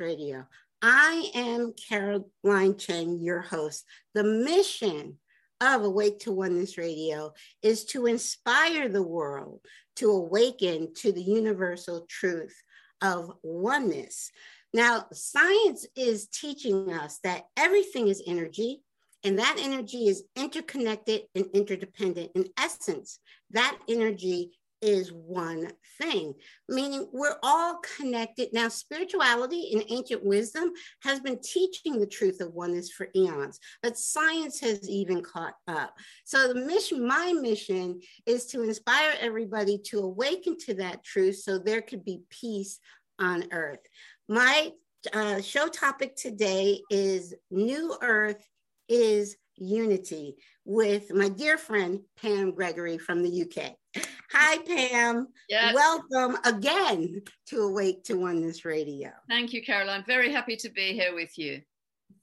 [0.00, 0.46] Radio.
[0.80, 3.84] I am Caroline Chen, your host.
[4.14, 5.18] The mission
[5.60, 7.32] of Awake to Oneness Radio
[7.62, 9.60] is to inspire the world
[9.96, 12.54] to awaken to the universal truth
[13.02, 14.30] of oneness.
[14.72, 18.82] Now, science is teaching us that everything is energy,
[19.24, 22.30] and that energy is interconnected and interdependent.
[22.34, 23.18] In essence,
[23.50, 26.34] that energy is one thing,
[26.68, 28.48] meaning we're all connected.
[28.52, 30.70] Now, spirituality and ancient wisdom
[31.02, 35.94] has been teaching the truth of oneness for eons, but science has even caught up.
[36.24, 41.58] So, the mission, my mission, is to inspire everybody to awaken to that truth so
[41.58, 42.78] there could be peace
[43.18, 43.80] on earth.
[44.28, 44.72] My
[45.12, 48.44] uh, show topic today is New Earth
[48.88, 53.74] is Unity with my dear friend Pam Gregory from the UK.
[54.32, 55.28] Hi, Pam.
[55.48, 55.74] Yes.
[55.74, 59.10] Welcome again to Awake to Oneness Radio.
[59.28, 60.04] Thank you, Caroline.
[60.06, 61.62] Very happy to be here with you.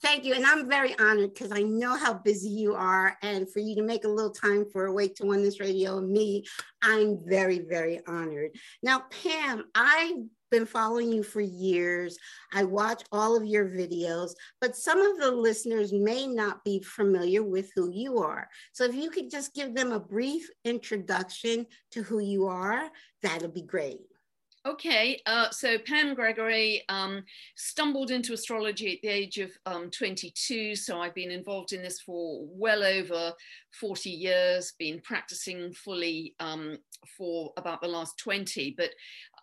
[0.01, 0.33] Thank you.
[0.33, 3.17] And I'm very honored because I know how busy you are.
[3.21, 6.45] And for you to make a little time for Awake to Oneness Radio and me,
[6.81, 8.52] I'm very, very honored.
[8.83, 10.17] Now, Pam, I've
[10.52, 12.17] been following you for years.
[12.53, 17.43] I watch all of your videos, but some of the listeners may not be familiar
[17.43, 18.47] with who you are.
[18.73, 22.89] So if you could just give them a brief introduction to who you are,
[23.21, 23.99] that'll be great.
[24.67, 27.23] Okay, uh, so Pam Gregory um,
[27.55, 30.75] stumbled into astrology at the age of um, 22.
[30.75, 33.31] So I've been involved in this for well over
[33.80, 36.80] 40 years, been practicing fully um,
[37.17, 38.75] for about the last 20.
[38.78, 38.92] But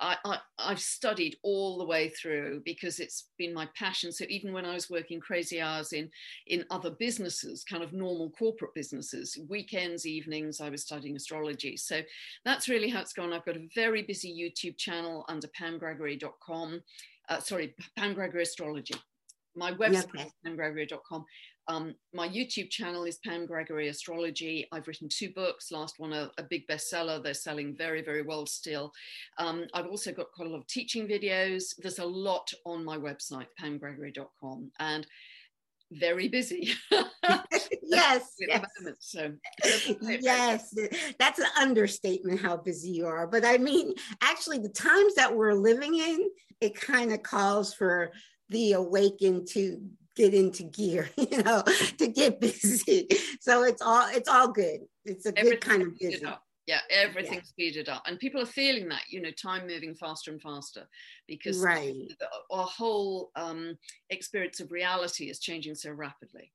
[0.01, 4.11] I, i've studied all the way through because it's been my passion.
[4.13, 6.11] So even when I was working crazy hours in
[6.47, 11.77] in other businesses, kind of normal corporate businesses, weekends, evenings, I was studying astrology.
[11.77, 12.01] So
[12.45, 13.33] that's really how it's gone.
[13.33, 16.83] I've got a very busy YouTube channel under pamgregory.com.
[17.28, 18.95] Uh, sorry, Pam Gregory Astrology.
[19.55, 21.25] My website is pamgregory.com.
[21.69, 24.67] Um, my YouTube channel is Pam Gregory Astrology.
[24.73, 27.23] I've written two books, last one a, a big bestseller.
[27.23, 28.93] They're selling very, very well still.
[29.39, 31.75] Um, I've also got quite a lot of teaching videos.
[31.78, 35.06] There's a lot on my website, pamgregory.com, and
[35.93, 36.72] very busy.
[37.83, 38.34] yes.
[38.41, 38.65] yes.
[38.99, 39.33] So,
[40.01, 40.75] yes,
[41.19, 43.27] that's an understatement how busy you are.
[43.27, 46.28] But I mean, actually, the times that we're living in,
[46.61, 48.11] it kind of calls for
[48.49, 49.81] the awakened to
[50.17, 51.62] get into gear, you know,
[51.99, 53.09] to get busy.
[53.41, 54.83] So it's all it's all good.
[55.05, 56.25] It's a good kind of busy.
[56.69, 57.43] Yeah, everything's yeah.
[57.43, 59.03] speeded up, and people are feeling that.
[59.09, 60.87] You know, time moving faster and faster
[61.27, 61.93] because right.
[62.53, 63.77] our whole um,
[64.11, 66.53] experience of reality is changing so rapidly.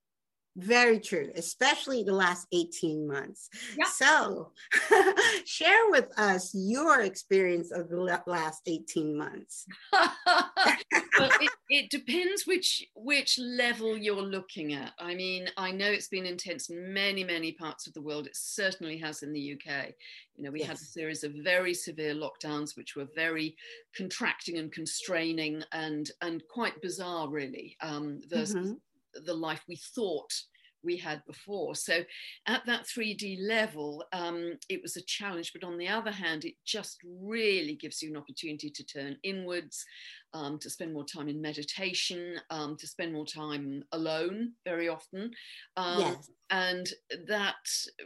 [0.57, 3.47] Very true, especially the last 18 months.
[3.94, 4.53] So,
[5.45, 9.67] share with us your experience of the last 18 months.
[9.94, 14.94] well, it, it, depends which which level you're looking at.
[14.97, 18.25] I mean, I know it's been intense in many, many parts of the world.
[18.25, 19.94] It certainly has in the UK.
[20.35, 20.69] You know, we yes.
[20.69, 23.56] had a series of very severe lockdowns, which were very
[23.96, 28.73] contracting and constraining and and quite bizarre, really, um, versus mm-hmm
[29.25, 30.33] the life we thought
[30.83, 31.75] we had before.
[31.75, 32.03] So
[32.47, 35.51] at that 3D level, um, it was a challenge.
[35.53, 39.83] But on the other hand, it just really gives you an opportunity to turn inwards,
[40.33, 45.31] um, to spend more time in meditation, um, to spend more time alone very often.
[45.75, 46.29] Um, yes.
[46.49, 46.87] And
[47.27, 47.55] that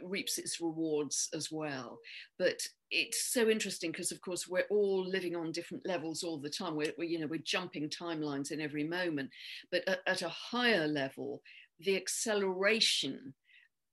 [0.02, 1.98] reaps its rewards as well.
[2.38, 6.50] But it's so interesting because, of course, we're all living on different levels all the
[6.50, 6.76] time.
[6.76, 9.30] We're, we're you know, we're jumping timelines in every moment.
[9.70, 11.40] But at, at a higher level,
[11.84, 13.34] the acceleration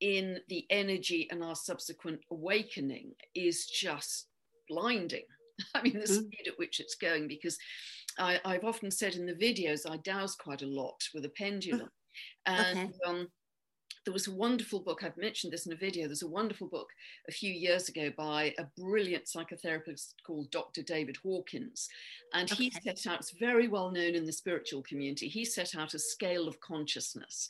[0.02, 4.28] in the energy and our subsequent awakening is just
[4.70, 5.26] blinding.
[5.76, 6.08] I mean, the mm.
[6.08, 7.58] speed at which it's going, because
[8.18, 11.90] I, have often said in the videos, I dowse quite a lot with a pendulum.
[12.46, 12.92] And okay.
[13.06, 13.28] um,
[14.10, 16.90] there was a wonderful book, I've mentioned this in a video, there's a wonderful book
[17.28, 20.82] a few years ago by a brilliant psychotherapist called Dr.
[20.82, 21.88] David Hawkins.
[22.34, 22.64] And okay.
[22.64, 26.00] he set out, it's very well known in the spiritual community, he set out a
[26.00, 27.50] scale of consciousness.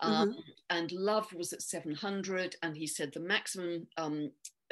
[0.00, 0.40] Um, mm-hmm.
[0.70, 4.30] And love was at 700, and he said the maximum um,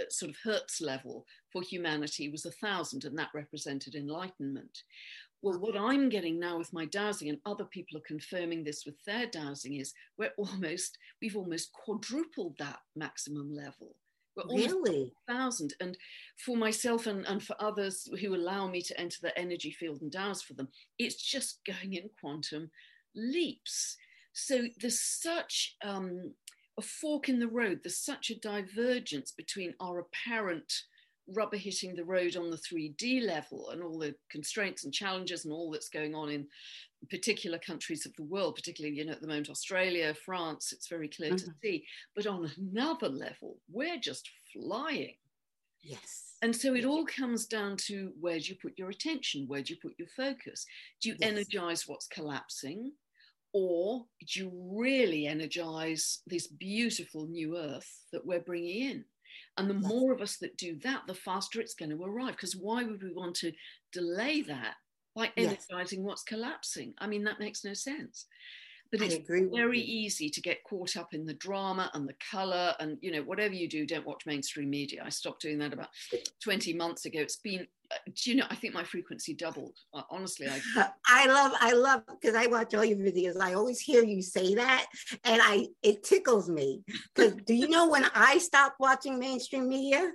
[0.09, 4.85] sort of Hertz level for humanity was a thousand, and that represented enlightenment.
[5.43, 8.97] Well, what I'm getting now with my dowsing, and other people are confirming this with
[9.05, 13.95] their dowsing, is we're almost, we've almost quadrupled that maximum level.
[14.37, 15.13] We're really?
[15.27, 15.75] thousand.
[15.81, 15.97] And
[16.45, 20.11] for myself and, and for others who allow me to enter the energy field and
[20.11, 20.69] dowse for them,
[20.99, 22.71] it's just going in quantum
[23.15, 23.97] leaps.
[24.33, 26.35] So there's such um,
[26.79, 30.73] a fork in the road, there's such a divergence between our apparent
[31.35, 35.53] rubber hitting the road on the 3D level and all the constraints and challenges and
[35.53, 36.47] all that's going on in
[37.11, 41.09] particular countries of the world, particularly, you know, at the moment, Australia, France, it's very
[41.09, 41.47] clear mm-hmm.
[41.47, 41.85] to see.
[42.15, 45.17] But on another level, we're just flying.
[45.83, 46.35] Yes.
[46.43, 49.47] And so it all comes down to where do you put your attention?
[49.47, 50.67] Where do you put your focus?
[51.01, 51.31] Do you yes.
[51.31, 52.93] energize what's collapsing?
[53.53, 59.05] Or do you really energize this beautiful new earth that we're bringing in?
[59.59, 62.37] And the more of us that do that, the faster it's going to arrive.
[62.37, 63.53] Because why would we want to
[63.93, 64.75] delay that
[65.15, 66.07] by energizing yes.
[66.07, 66.95] what's collapsing?
[66.99, 68.27] I mean, that makes no sense.
[68.93, 72.75] But I it's very easy to get caught up in the drama and the color
[72.79, 75.03] and you know whatever you do, don't watch mainstream media.
[75.05, 75.89] I stopped doing that about
[76.43, 77.19] 20 months ago.
[77.21, 77.67] It's been
[78.15, 79.77] do you know i think my frequency doubled
[80.11, 80.61] honestly i
[81.07, 84.55] i love i love because i watch all your videos i always hear you say
[84.55, 84.87] that
[85.25, 86.83] and i it tickles me
[87.15, 90.11] because do you know when i stopped watching mainstream media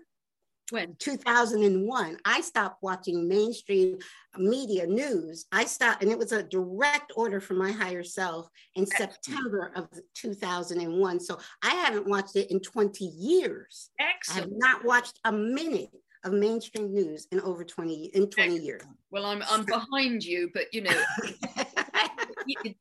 [0.72, 3.98] when 2001 i stopped watching mainstream
[4.38, 8.84] media news i stopped and it was a direct order from my higher self in
[8.84, 9.14] Excellent.
[9.14, 14.38] september of 2001 so i haven't watched it in 20 years Excellent.
[14.38, 15.90] i have not watched a minute
[16.24, 18.82] of mainstream news in over 20 in 20 years.
[19.10, 21.04] well i'm i'm behind you but you know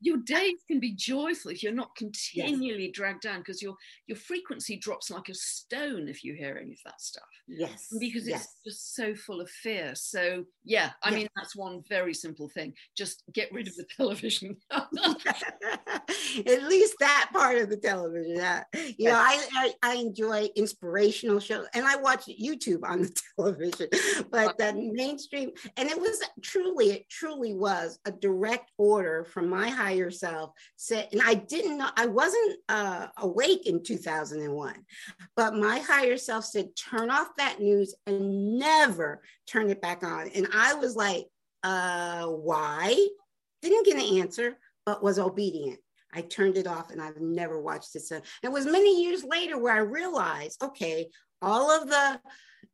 [0.01, 2.93] your days can be joyful if you're not continually yes.
[2.93, 3.75] dragged down because your
[4.07, 7.23] your frequency drops like a stone if you hear any of that stuff.
[7.47, 8.43] Yes because yes.
[8.43, 9.93] it's just so full of fear.
[9.95, 11.17] So yeah i yes.
[11.17, 12.73] mean that's one very simple thing.
[12.95, 14.57] Just get rid of the television.
[14.71, 18.63] At least that part of the television uh,
[18.97, 23.87] you know I, I, I enjoy inspirational shows and i watch youtube on the television
[24.31, 29.60] but the mainstream and it was truly it truly was a direct order from my
[29.69, 34.75] higher self said, and I didn't know, I wasn't uh, awake in 2001,
[35.35, 40.29] but my higher self said, turn off that news and never turn it back on.
[40.29, 41.25] And I was like,
[41.63, 43.07] uh, why?
[43.61, 45.79] Didn't get an answer, but was obedient.
[46.13, 48.25] I turned it off and I've never watched it since.
[48.43, 51.07] It was many years later where I realized, okay,
[51.41, 52.19] all of the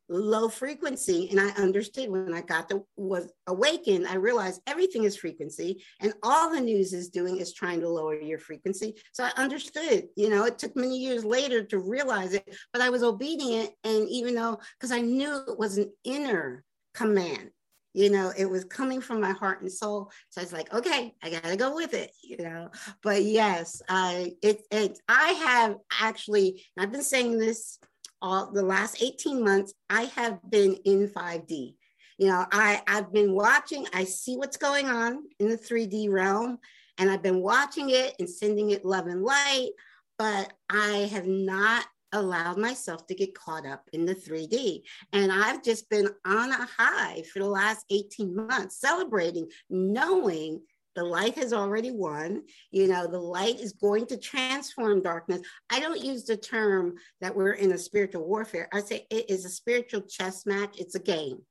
[0.09, 1.29] low frequency.
[1.29, 6.13] And i understood when i got to was awakened i realized everything is frequency and
[6.23, 8.95] all the news is doing is trying to lower your frequency.
[9.11, 12.89] So i understood you know it took many years later to realize it but i
[12.89, 13.71] was obedient.
[13.83, 16.63] And even though because i knew it was an inner
[16.93, 17.51] command
[17.93, 20.11] you know it was coming from my heart and soul.
[20.29, 22.69] So i was like okay i gotta go with it you know.
[23.03, 27.79] But yes i it, it i have actually i've been saying this
[28.21, 31.75] all the last 18 months, I have been in 5D.
[32.17, 36.57] You know, I, I've been watching, I see what's going on in the 3D realm,
[36.97, 39.69] and I've been watching it and sending it love and light,
[40.17, 44.81] but I have not allowed myself to get caught up in the 3D.
[45.13, 50.61] And I've just been on a high for the last 18 months, celebrating, knowing
[50.97, 52.41] the light has already won.
[52.71, 55.41] You know, the light is going to transform darkness.
[55.69, 58.67] I don't use the term that we're in a spiritual warfare.
[58.73, 61.43] I say it is a spiritual chess match, it's a game.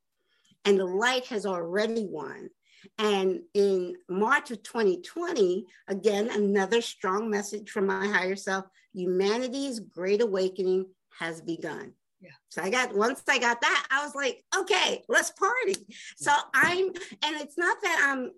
[0.64, 2.50] And the light has already won.
[2.98, 10.22] And in March of 2020, again, another strong message from my higher self humanity's great
[10.22, 10.86] awakening
[11.20, 11.92] has begun.
[12.20, 12.30] Yeah.
[12.48, 15.76] So I got once I got that, I was like, okay, let's party.
[16.16, 18.30] So I'm, and it's not that I'm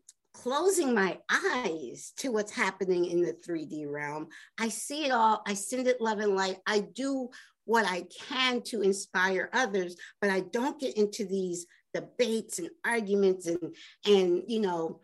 [0.43, 4.29] closing my eyes to what's happening in the 3D realm.
[4.59, 5.43] I see it all.
[5.47, 6.59] I send it love and light.
[6.67, 7.29] I do
[7.65, 13.47] what I can to inspire others, but I don't get into these debates and arguments
[13.47, 13.75] and
[14.07, 15.01] and you know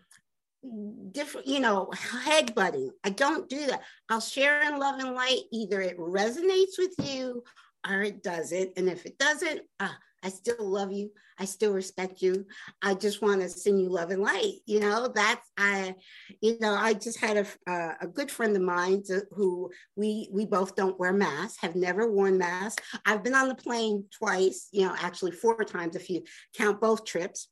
[1.11, 5.41] different you know head headbutting i don't do that i'll share in love and light
[5.50, 7.43] either it resonates with you
[7.88, 11.11] or it doesn't and if it doesn't ah, I still love you.
[11.38, 12.47] I still respect you.
[12.81, 14.55] I just want to send you love and light.
[14.64, 15.95] You know, that's I,
[16.41, 20.47] you know, I just had a, uh, a good friend of mine who we we
[20.47, 22.83] both don't wear masks, have never worn masks.
[23.05, 26.23] I've been on the plane twice, you know, actually four times if you
[26.57, 27.49] count both trips.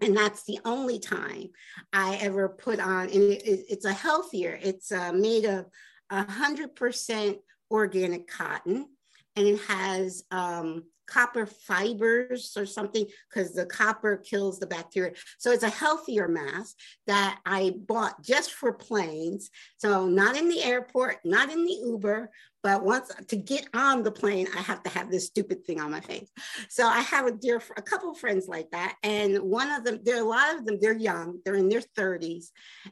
[0.00, 1.50] And that's the only time
[1.92, 5.66] I ever put on, and it, it, it's a healthier, it's uh, made of
[6.10, 7.38] 100%
[7.70, 8.88] organic cotton,
[9.36, 15.12] and it has um, copper fibers or something because the copper kills the bacteria.
[15.38, 19.50] So it's a healthier mask that I bought just for planes.
[19.76, 22.30] So not in the airport, not in the Uber,
[22.62, 25.90] but once to get on the plane, I have to have this stupid thing on
[25.90, 26.30] my face.
[26.68, 30.16] So I have a dear, a couple friends like that, and one of them, there
[30.16, 30.78] are a lot of them.
[30.80, 32.46] They're young, they're in their 30s,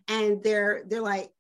[0.09, 1.30] and they're they're like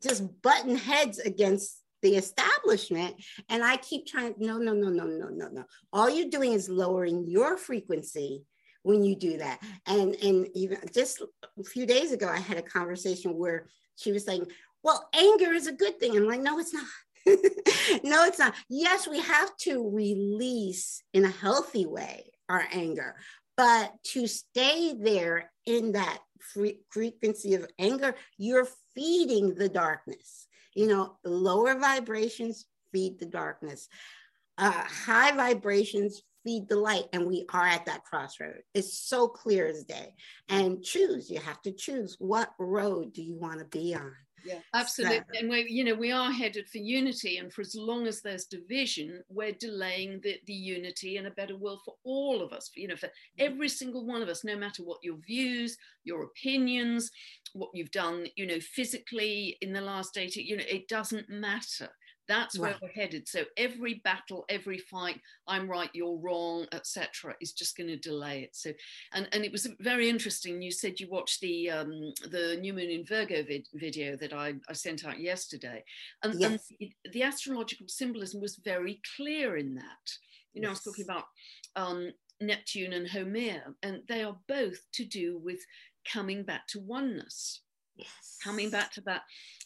[0.00, 3.16] just button heads against the establishment
[3.48, 5.64] and i keep trying no no no no no no no.
[5.92, 8.44] All you're doing is lowering your frequency
[8.82, 9.60] when you do that.
[9.86, 11.22] And and even just
[11.58, 14.46] a few days ago i had a conversation where she was saying
[14.82, 16.16] well anger is a good thing.
[16.16, 16.86] I'm like no it's not.
[18.04, 18.54] No it's not.
[18.68, 23.16] Yes we have to release in a healthy way our anger
[23.56, 26.18] but to stay there in that
[26.90, 30.47] frequency of anger you're feeding the darkness
[30.78, 33.88] you know, lower vibrations feed the darkness.
[34.58, 38.60] Uh, high vibrations feed the light, and we are at that crossroad.
[38.74, 40.14] It's so clear as day.
[40.48, 44.14] And choose, you have to choose what road do you want to be on?
[44.48, 45.18] Yeah, absolutely.
[45.34, 45.40] So.
[45.40, 48.46] And we, you know, we are headed for unity, and for as long as there's
[48.46, 52.70] division, we're delaying the, the unity and a better world for all of us.
[52.74, 53.46] You know, for mm-hmm.
[53.46, 57.10] every single one of us, no matter what your views, your opinions,
[57.52, 61.88] what you've done, you know, physically in the last 80, you know, it doesn't matter.
[62.28, 63.26] That's where we're headed.
[63.26, 68.42] So every battle, every fight, I'm right, you're wrong, etc., is just going to delay
[68.42, 68.54] it.
[68.54, 68.72] So,
[69.14, 70.60] and and it was very interesting.
[70.60, 74.54] You said you watched the um, the new moon in Virgo vid- video that I,
[74.68, 75.82] I sent out yesterday,
[76.22, 76.70] and, yes.
[76.80, 80.12] and the astrological symbolism was very clear in that.
[80.52, 80.78] You know, yes.
[80.86, 81.24] I was talking about
[81.76, 85.60] um, Neptune and Homer, and they are both to do with
[86.10, 87.62] coming back to oneness.
[87.96, 88.38] Yes.
[88.42, 89.22] Coming back to that,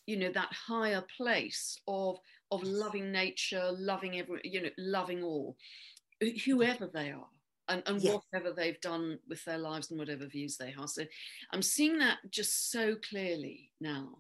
[0.06, 2.18] you know, that higher place of
[2.52, 5.56] of loving nature, loving every, you know, loving all,
[6.44, 7.26] whoever they are.
[7.68, 8.18] And, and yes.
[8.32, 10.90] whatever they've done with their lives and whatever views they have.
[10.90, 11.04] So
[11.52, 14.18] I'm seeing that just so clearly now.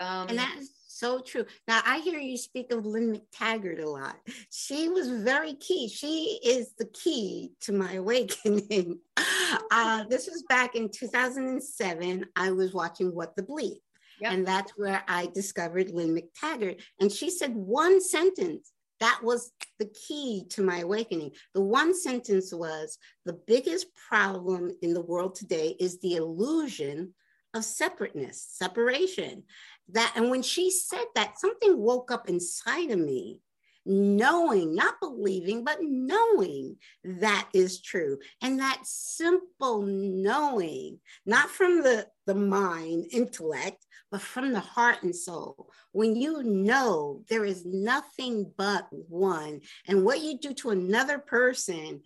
[0.00, 1.44] Um, and that's so true.
[1.68, 4.16] Now I hear you speak of Lynne McTaggart a lot.
[4.50, 5.88] She was very key.
[5.88, 9.00] She is the key to my awakening.
[9.70, 12.24] Uh, this was back in 2007.
[12.34, 13.78] I was watching What the Bleep.
[14.20, 14.32] Yep.
[14.32, 16.80] And that's where I discovered Lynne McTaggart.
[17.00, 21.32] And she said one sentence that was the key to my awakening.
[21.52, 27.14] The one sentence was the biggest problem in the world today is the illusion
[27.54, 29.42] of separateness, separation.
[29.90, 33.40] That and when she said that, something woke up inside of me
[33.86, 38.18] knowing, not believing, but knowing that is true.
[38.40, 45.14] And that simple knowing, not from the, the mind, intellect, but from the heart and
[45.14, 45.68] soul.
[45.90, 52.00] When you know there is nothing but one, and what you do to another person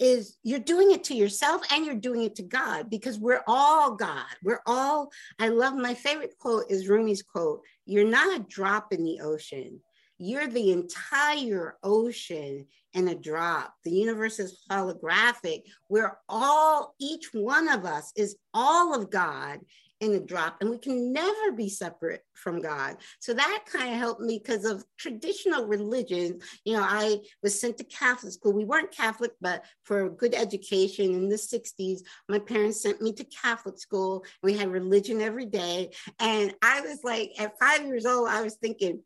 [0.00, 3.94] is you're doing it to yourself and you're doing it to God because we're all
[3.94, 4.26] God.
[4.42, 9.04] We're all, I love my favorite quote is Rumi's quote You're not a drop in
[9.04, 9.78] the ocean
[10.18, 13.74] you're the entire ocean in a drop.
[13.84, 15.64] The universe is holographic.
[15.90, 19.60] We're all, each one of us is all of God
[20.00, 22.96] in a drop, and we can never be separate from God.
[23.20, 26.40] So that kind of helped me because of traditional religion.
[26.64, 28.52] You know, I was sent to Catholic school.
[28.52, 33.12] We weren't Catholic, but for a good education in the 60s, my parents sent me
[33.14, 34.24] to Catholic school.
[34.42, 35.90] We had religion every day.
[36.18, 39.00] And I was like, at five years old, I was thinking,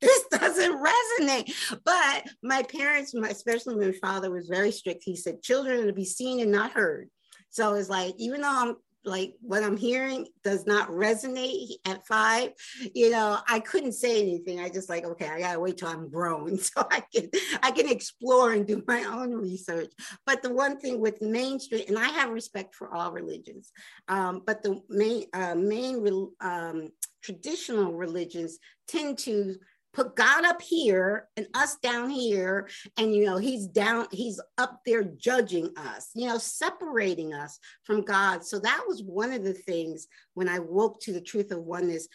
[0.00, 1.80] this doesn't resonate.
[1.84, 5.02] But my parents, my, especially my father, was very strict.
[5.02, 7.08] He said, children are to be seen and not heard.
[7.50, 12.52] So it's like, even though I'm like what I'm hearing does not resonate at five,
[12.94, 14.60] you know, I couldn't say anything.
[14.60, 17.30] I just like, okay, I gotta wait till I'm grown so I can
[17.62, 19.92] I can explore and do my own research.
[20.26, 23.72] But the one thing with mainstream, and I have respect for all religions,
[24.08, 26.06] um, but the main uh, main
[26.40, 26.88] um,
[27.22, 29.56] traditional religions tend to
[29.92, 32.68] put God up here and us down here.
[32.96, 38.02] And, you know, he's down, he's up there judging us, you know, separating us from
[38.02, 38.44] God.
[38.44, 42.08] So that was one of the things when I woke to the truth of oneness.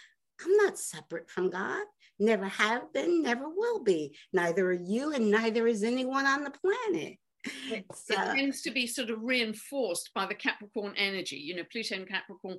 [0.43, 1.85] I'm not separate from God,
[2.19, 4.15] never have been, never will be.
[4.33, 7.17] Neither are you, and neither is anyone on the planet.
[7.69, 11.35] It, it, tends to be sort of reinforced by the Capricorn energy.
[11.35, 12.57] You know, Pluto and Capricorn,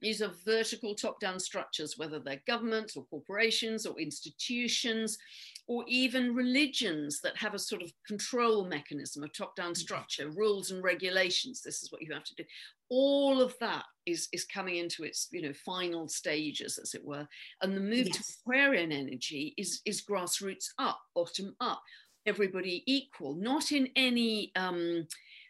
[0.00, 5.18] these are vertical top down structures, whether they're governments or corporations or institutions
[5.66, 9.74] or even religions that have a sort of control mechanism, a top down mm-hmm.
[9.74, 11.62] structure, rules and regulations.
[11.62, 12.44] This is what you have to do.
[12.90, 17.28] All of that is, is coming into its you know final stages, as it were.
[17.60, 18.16] And the move yes.
[18.16, 21.82] to Aquarian energy is, is grassroots up, bottom up
[22.28, 25.06] everybody equal, not in any, um,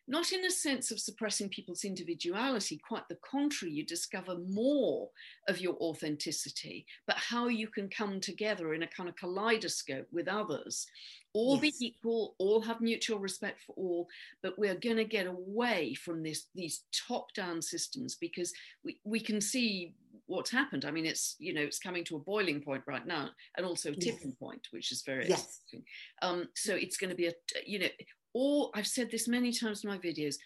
[0.07, 5.11] not in a sense of suppressing people's individuality, quite the contrary, you discover more
[5.49, 10.27] of your authenticity, but how you can come together in a kind of kaleidoscope with
[10.27, 10.87] others,
[11.35, 11.79] all yes.
[11.79, 14.09] be equal, all have mutual respect for all,
[14.43, 19.21] but we're going to get away from this, these top down systems because we, we
[19.21, 19.95] can see
[20.29, 20.85] what's happened.
[20.85, 23.91] I mean, it's you know it's coming to a boiling point right now, and also
[23.91, 24.39] a tipping yes.
[24.41, 25.41] point, which is very yes.
[25.41, 25.83] interesting.
[26.23, 27.33] Um, so it's going to be a
[27.67, 27.89] you know,
[28.35, 30.37] all I've said this many times in my videos.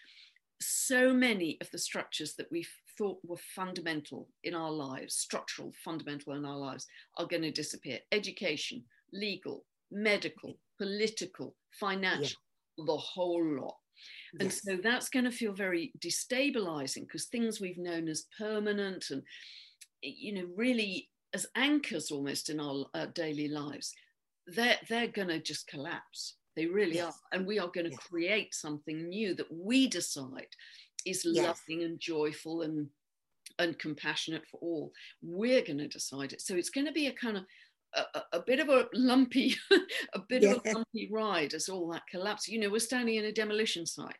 [0.61, 2.65] So many of the structures that we
[2.97, 6.87] thought were fundamental in our lives, structural, fundamental in our lives,
[7.17, 7.99] are going to disappear.
[8.13, 12.39] Education, legal, medical, political, financial,
[12.77, 12.85] yeah.
[12.85, 13.75] the whole lot.
[14.39, 14.61] And yes.
[14.63, 19.21] so that's going to feel very destabilizing because things we've known as permanent and,
[20.03, 23.93] you know, really as anchors almost in our uh, daily lives,
[24.47, 26.35] they're, they're going to just collapse.
[26.55, 27.05] They really yes.
[27.05, 27.37] are.
[27.37, 27.99] And we are going to yes.
[27.99, 30.47] create something new that we decide
[31.05, 32.87] is loving and joyful and
[33.59, 34.91] and compassionate for all.
[35.21, 36.41] We're going to decide it.
[36.41, 37.43] So it's going to be a kind of
[37.93, 39.55] a, a, bit of a lumpy,
[40.13, 40.53] a bit yeah.
[40.53, 42.47] of a lumpy ride as all that collapses.
[42.47, 44.15] You know, we're standing in a demolition site.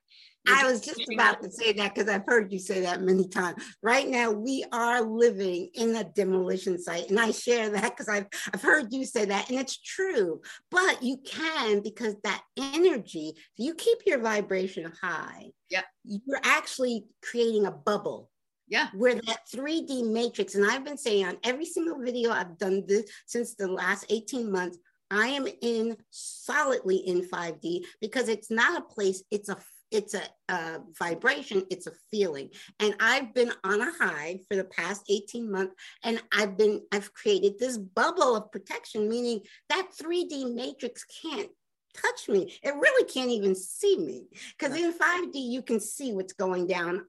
[0.47, 3.63] I was just about to say that because I've heard you say that many times.
[3.81, 8.27] Right now, we are living in a demolition site, and I share that because I've
[8.53, 10.41] I've heard you say that, and it's true.
[10.69, 17.05] But you can because that energy, if you keep your vibration high, yeah, you're actually
[17.21, 18.29] creating a bubble
[18.67, 18.87] yeah.
[18.95, 23.05] Where that 3D matrix, and I've been saying on every single video I've done this
[23.25, 24.77] since the last 18 months,
[25.11, 29.57] I am in solidly in 5D because it's not a place, it's a
[29.93, 32.49] it's a, a, vibration, it's a feeling.
[32.79, 37.13] And I've been on a high for the past 18 months, and I've been, I've
[37.13, 41.49] created this bubble of protection, meaning that 3D matrix can't
[41.95, 42.53] touch me.
[42.63, 44.25] It really can't even see me.
[44.57, 47.05] Because in 5D, you can see what's going down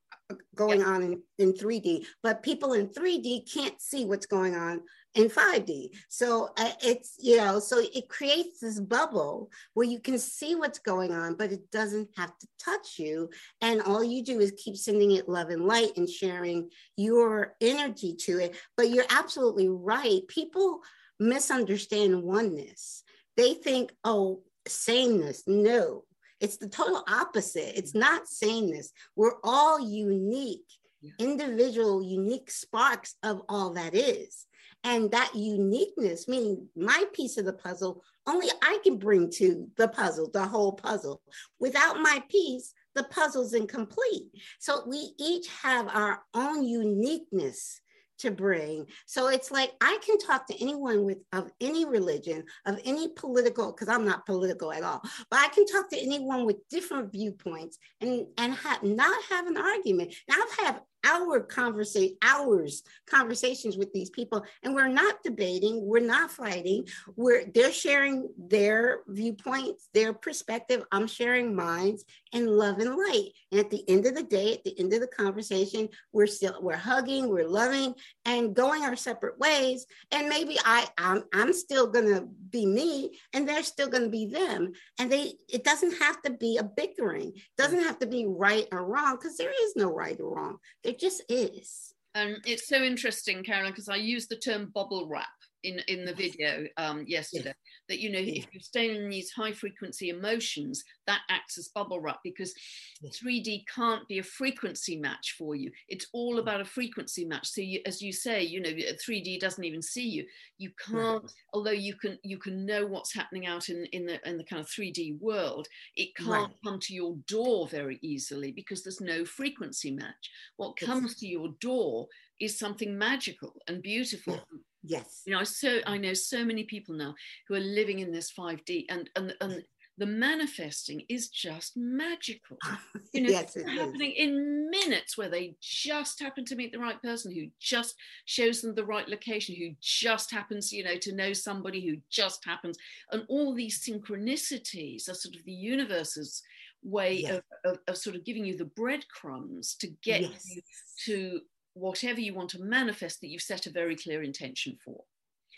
[0.55, 4.81] going on in, in 3D, but people in 3D can't see what's going on
[5.15, 5.91] in 5D.
[6.09, 10.79] So uh, it's, you know, so it creates this bubble where you can see what's
[10.79, 13.31] going on, but it doesn't have to touch you.
[13.61, 18.17] And all you do is keep sending it love and light and sharing your energy
[18.21, 18.57] to it.
[18.77, 20.27] But you're absolutely right.
[20.29, 20.81] People
[21.21, 23.03] misunderstand oneness.
[23.37, 25.43] They think, oh, sameness.
[25.47, 26.05] No,
[26.41, 27.79] it's the total opposite.
[27.79, 28.93] It's not sameness.
[29.17, 30.67] We're all unique,
[31.01, 31.13] yeah.
[31.19, 34.47] individual, unique sparks of all that is.
[34.83, 39.89] And that uniqueness, meaning my piece of the puzzle, only I can bring to the
[39.89, 41.23] puzzle, the whole puzzle.
[41.59, 44.27] Without my piece, the puzzle's incomplete.
[44.59, 47.81] So we each have our own uniqueness
[48.19, 48.87] to bring.
[49.07, 53.73] So it's like I can talk to anyone with of any religion, of any political,
[53.73, 57.79] because I'm not political at all, but I can talk to anyone with different viewpoints
[58.01, 60.15] and and have not have an argument.
[60.29, 64.45] Now I've had our conversation hours conversations with these people.
[64.63, 66.87] And we're not debating we're not fighting.
[67.17, 70.85] We're they're sharing their viewpoints their perspective.
[70.91, 71.99] I'm sharing mine
[72.33, 73.31] and love and light.
[73.51, 76.59] And at the end of the day at the end of the conversation we're still
[76.61, 77.95] we're hugging we're loving
[78.27, 83.47] and going our separate ways and maybe i i'm, I'm still gonna be me and
[83.47, 84.73] they're still gonna be them.
[84.99, 87.33] And they it doesn't have to be a bickering.
[87.35, 90.59] It doesn't have to be right or wrong because there is no right or wrong.
[90.85, 91.93] It just is.
[92.15, 95.27] Um, it's so interesting, Carolyn, because I use the term bubble wrap
[95.65, 97.55] in, in the video um, yesterday yes.
[97.89, 98.35] that you know yeah.
[98.35, 102.55] if you're staying in these high frequency emotions that acts as bubble wrap because
[103.03, 103.19] yes.
[103.25, 105.71] 3d can't be a frequency match for you.
[105.89, 107.49] It's all about a frequency match.
[107.49, 110.25] So you, as you say you know 3d doesn't even see you.
[110.59, 114.37] You can't although you can you can know what's happening out in in the in
[114.37, 116.51] the kind of 3d world it can't right.
[116.65, 120.31] come to your door very easily because there's no frequency match.
[120.57, 122.09] What comes to your door
[122.41, 124.35] is something magical and beautiful.
[124.35, 125.23] Yeah Yes.
[125.27, 127.15] You know, so I know so many people now
[127.49, 129.65] who are living in this 5D and and and
[129.97, 132.59] the manifesting is just magical.
[133.13, 134.29] You know, yes, it's happening is.
[134.29, 137.95] in minutes where they just happen to meet the right person who just
[138.25, 142.45] shows them the right location, who just happens, you know, to know somebody who just
[142.45, 142.77] happens.
[143.13, 146.43] And all these synchronicities are sort of the universe's
[146.83, 147.41] way yes.
[147.65, 150.45] of, of, of, sort of giving you the breadcrumbs to get yes.
[150.45, 150.63] you
[151.05, 151.41] to
[151.75, 155.05] whatever you want to manifest that you've set a very clear intention for.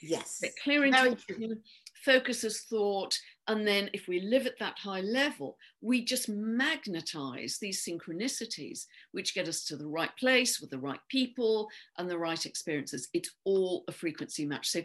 [0.02, 0.38] Yes.
[0.42, 1.62] That clear intention
[2.04, 3.18] focuses thought.
[3.48, 9.34] And then if we live at that high level, we just magnetize these synchronicities, which
[9.34, 13.08] get us to the right place with the right people and the right experiences.
[13.12, 14.68] It's all a frequency match.
[14.68, 14.80] So,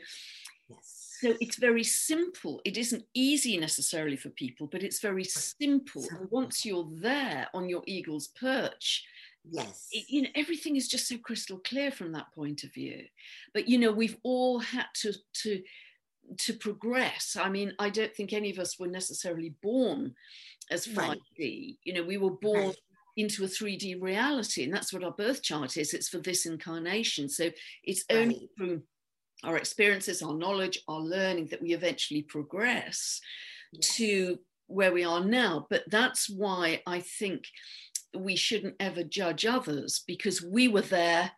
[0.70, 1.18] yes.
[1.20, 2.62] so it's very simple.
[2.66, 6.06] It isn't easy necessarily for people, but it's very simple.
[6.12, 9.04] And once you're there on your eagle's perch,
[9.50, 13.04] yes it, you know everything is just so crystal clear from that point of view
[13.54, 15.62] but you know we've all had to to
[16.38, 20.14] to progress i mean i don't think any of us were necessarily born
[20.70, 21.78] as 5d right.
[21.84, 22.78] you know we were born right.
[23.18, 24.64] into a 3D reality.
[24.64, 25.94] And that's what our birth chart is.
[25.94, 27.28] It's for this incarnation.
[27.28, 27.50] So
[27.84, 28.50] it's only right.
[28.58, 28.82] through
[29.44, 33.20] our experiences, our knowledge, our learning that we eventually progress
[33.74, 33.96] yes.
[33.96, 35.68] to where we are now.
[35.70, 37.46] But that's why I think
[38.16, 41.32] we shouldn't ever judge others because we were there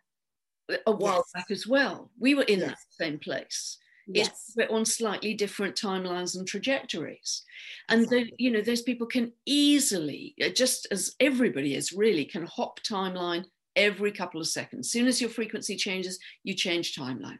[0.86, 1.30] a while yes.
[1.34, 2.10] back as well.
[2.18, 2.68] We were in yes.
[2.68, 3.78] that same place.
[4.06, 4.52] Yes.
[4.56, 7.42] we're on slightly different timelines and trajectories.
[7.88, 8.24] And exactly.
[8.24, 12.80] the, you know, those people can easily, uh, just as everybody is really, can hop
[12.80, 14.88] timeline every couple of seconds.
[14.88, 17.38] As soon as your frequency changes, you change timeline.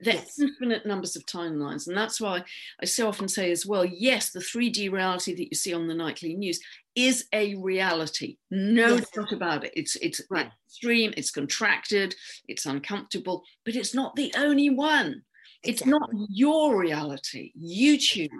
[0.00, 0.40] There's yes.
[0.40, 1.86] infinite numbers of timelines.
[1.86, 2.42] And that's why
[2.80, 5.94] I so often say as well, yes, the 3D reality that you see on the
[5.94, 6.58] nightly news
[7.06, 8.36] is a reality.
[8.50, 9.10] No yes.
[9.10, 9.72] doubt about it.
[9.74, 10.50] It's it's right.
[10.66, 12.14] extreme, it's contracted,
[12.48, 15.22] it's uncomfortable, but it's not the only one.
[15.62, 15.70] Exactly.
[15.72, 17.52] It's not your reality.
[17.54, 18.30] You choose.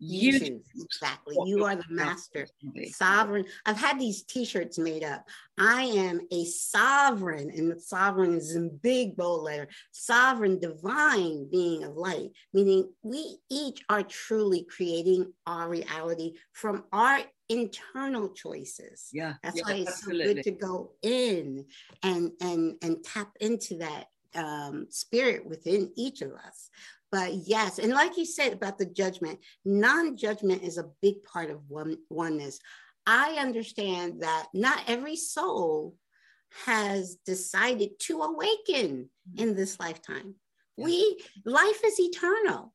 [0.00, 1.36] You, choose exactly.
[1.46, 2.46] You are the master,
[2.90, 3.46] sovereign.
[3.64, 5.24] I've had these T-shirts made up.
[5.56, 9.68] I am a sovereign, and sovereign is in big bold letter.
[9.92, 17.20] Sovereign, divine being of light, meaning we each are truly creating our reality from our
[17.48, 19.08] internal choices.
[19.12, 20.26] Yeah, that's yeah, why it's absolutely.
[20.26, 21.64] so good to go in
[22.02, 26.70] and and and tap into that um, spirit within each of us.
[27.12, 31.50] But yes, and like you said about the judgment, non judgment is a big part
[31.50, 32.58] of one, oneness.
[33.06, 35.94] I understand that not every soul
[36.64, 39.42] has decided to awaken mm-hmm.
[39.42, 40.34] in this lifetime.
[40.76, 40.84] Yeah.
[40.86, 42.72] We life is eternal.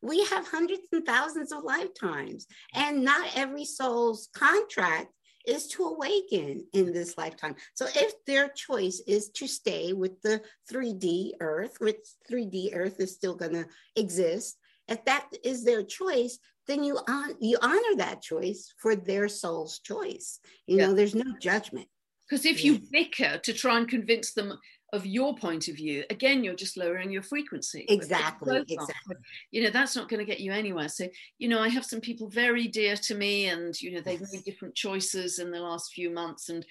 [0.00, 5.08] We have hundreds and thousands of lifetimes, and not every soul's contract
[5.46, 7.56] is to awaken in this lifetime.
[7.74, 11.96] So if their choice is to stay with the 3D earth, which
[12.30, 14.58] 3D earth is still going to exist,
[14.88, 19.78] if that is their choice, then you on you honor that choice for their soul's
[19.80, 20.38] choice.
[20.66, 20.86] You yeah.
[20.86, 21.88] know, there's no judgment.
[22.28, 24.58] Because if you bicker to try and convince them
[24.92, 29.16] of your point of view again you're just lowering your frequency exactly exactly.
[29.50, 30.88] you know that's not going to get you anywhere.
[30.88, 34.20] So you know i have some people very dear to me and you know they've
[34.20, 34.32] yes.
[34.32, 36.64] made different choices in the last few months and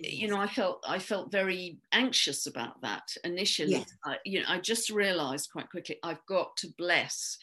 [0.00, 3.72] you know i felt i felt very anxious about that initially.
[3.72, 3.92] Yes.
[4.04, 7.38] I, you know i just realized quite quickly i've got to bless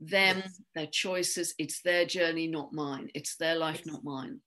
[0.00, 0.60] them yes.
[0.74, 1.54] their choices.
[1.58, 3.08] It's their journey not mine.
[3.14, 4.40] It's their life not mine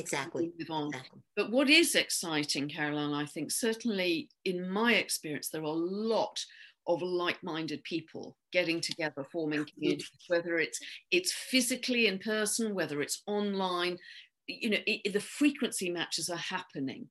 [0.00, 0.52] Exactly.
[0.58, 1.20] Exactly.
[1.36, 6.38] But what is exciting, Caroline, I think, certainly in my experience, there are a lot
[6.86, 13.22] of like-minded people getting together forming communities whether it's it's physically in person whether it's
[13.26, 13.98] online
[14.46, 17.06] you know it, the frequency matches are happening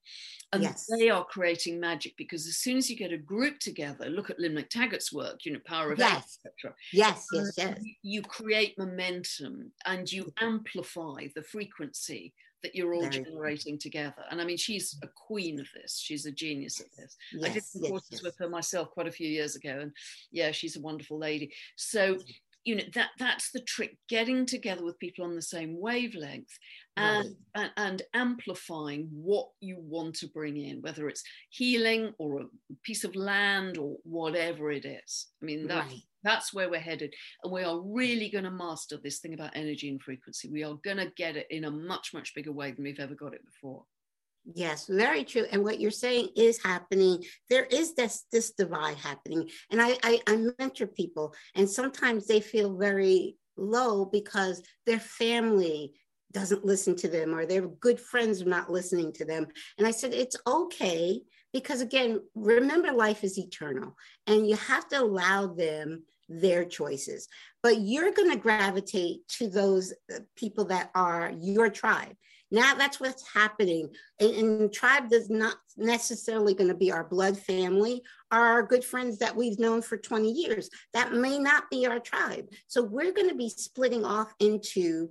[0.52, 0.88] and yes.
[0.90, 4.40] they are creating magic because as soon as you get a group together look at
[4.40, 7.80] Lynne McTaggart's work you know power of yes etc um, yes yes, yes.
[8.02, 13.82] you create momentum and you amplify the frequency that you're all Very generating good.
[13.82, 14.24] together.
[14.30, 16.00] And I mean, she's a queen of this.
[16.00, 17.16] She's a genius at this.
[17.34, 18.24] Yes, I did some yes, courses yes.
[18.24, 19.92] with her myself quite a few years ago, and
[20.32, 21.54] yeah, she's a wonderful lady.
[21.76, 22.18] So
[22.66, 26.52] you know that that's the trick getting together with people on the same wavelength
[26.98, 27.64] and, right.
[27.64, 32.46] and, and amplifying what you want to bring in whether it's healing or a
[32.84, 36.02] piece of land or whatever it is i mean that right.
[36.24, 37.14] That's where we're headed.
[37.44, 40.50] And we are really going to master this thing about energy and frequency.
[40.50, 43.16] We are going to get it in a much, much bigger way than we've ever
[43.16, 43.84] got it before.
[44.54, 45.46] Yes, very true.
[45.52, 47.24] And what you're saying is happening.
[47.50, 49.50] There is this this divide happening.
[49.70, 55.94] And I, I, I mentor people, and sometimes they feel very low because their family
[56.32, 59.48] doesn't listen to them or their good friends are not listening to them.
[59.78, 61.22] And I said, it's okay
[61.54, 63.96] because again remember life is eternal
[64.28, 67.28] and you have to allow them their choices.
[67.64, 72.16] But you're going to gravitate to those uh, people that are your tribe.
[72.52, 73.90] Now that's what's happening.
[74.20, 78.84] And, and tribe does not necessarily going to be our blood family or our good
[78.84, 80.70] friends that we've known for 20 years.
[80.94, 82.46] That may not be our tribe.
[82.68, 85.10] So we're going to be splitting off into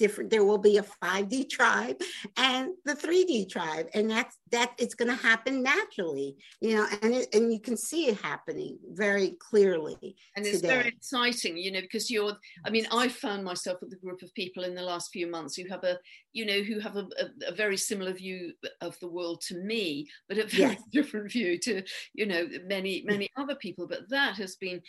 [0.00, 2.00] different there will be a 5d tribe
[2.38, 7.14] and the 3d tribe and that's that it's going to happen naturally you know and
[7.14, 10.68] it, and you can see it happening very clearly and it's today.
[10.68, 12.32] very exciting you know because you're
[12.64, 15.54] i mean i found myself with a group of people in the last few months
[15.54, 15.98] who have a
[16.32, 20.08] you know who have a, a, a very similar view of the world to me
[20.28, 20.82] but a very yes.
[20.92, 21.82] different view to
[22.14, 24.80] you know many many other people but that has been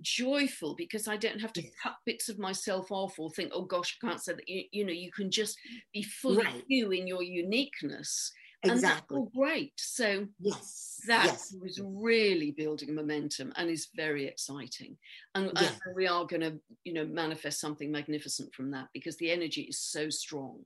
[0.00, 1.72] joyful because I don't have to yes.
[1.82, 4.48] cut bits of myself off or think, oh gosh, I can't say that.
[4.48, 5.58] You, you know, you can just
[5.92, 6.64] be fully right.
[6.68, 8.32] you in your uniqueness.
[8.62, 8.70] Exactly.
[8.70, 9.72] And that's all great.
[9.76, 11.54] So yes, that yes.
[11.60, 14.98] was really building momentum and is very exciting.
[15.34, 19.30] And, and we are going to, you know, manifest something magnificent from that because the
[19.30, 20.58] energy is so strong.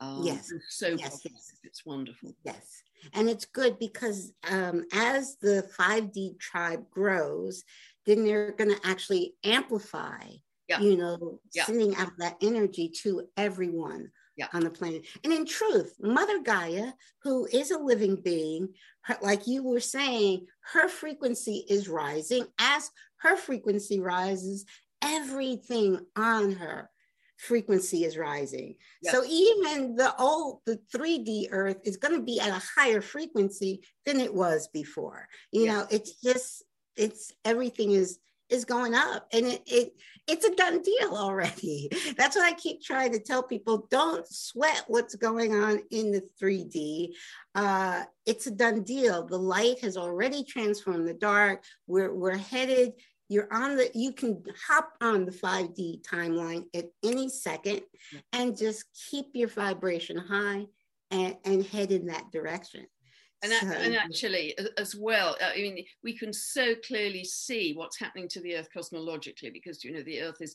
[0.00, 0.52] Um, yes.
[0.68, 2.34] So yes, yes, it's wonderful.
[2.44, 2.82] Yes.
[3.14, 7.64] And it's good because um, as the 5D tribe grows,
[8.06, 10.22] then they're going to actually amplify,
[10.68, 10.80] yeah.
[10.80, 11.64] you know, yeah.
[11.64, 14.48] sending out that energy to everyone yeah.
[14.54, 15.06] on the planet.
[15.22, 18.70] And in truth, Mother Gaia, who is a living being,
[19.02, 22.46] her, like you were saying, her frequency is rising.
[22.58, 24.64] As her frequency rises,
[25.02, 26.90] everything on her
[27.36, 28.76] frequency is rising.
[29.02, 29.14] Yes.
[29.14, 33.82] So even the old, the 3D Earth is going to be at a higher frequency
[34.04, 35.26] than it was before.
[35.52, 35.74] You yes.
[35.74, 36.64] know, it's just,
[37.00, 38.18] it's everything is
[38.50, 39.26] is going up.
[39.32, 39.92] And it, it
[40.26, 41.88] it's a done deal already.
[42.16, 43.86] That's what i keep trying to tell people.
[43.90, 47.14] Don't sweat what's going on in the 3d
[47.54, 49.26] uh, it's a done deal.
[49.26, 51.64] The light has already transformed the dark.
[51.86, 52.92] We're, we're headed.
[53.28, 57.82] You're on the you can hop on the 5d timeline at any second
[58.32, 60.66] and just keep your vibration high
[61.12, 62.86] and, and head in that direction
[63.42, 67.98] and, so, and actually as well uh, i mean we can so clearly see what's
[67.98, 70.54] happening to the earth cosmologically because you know the earth is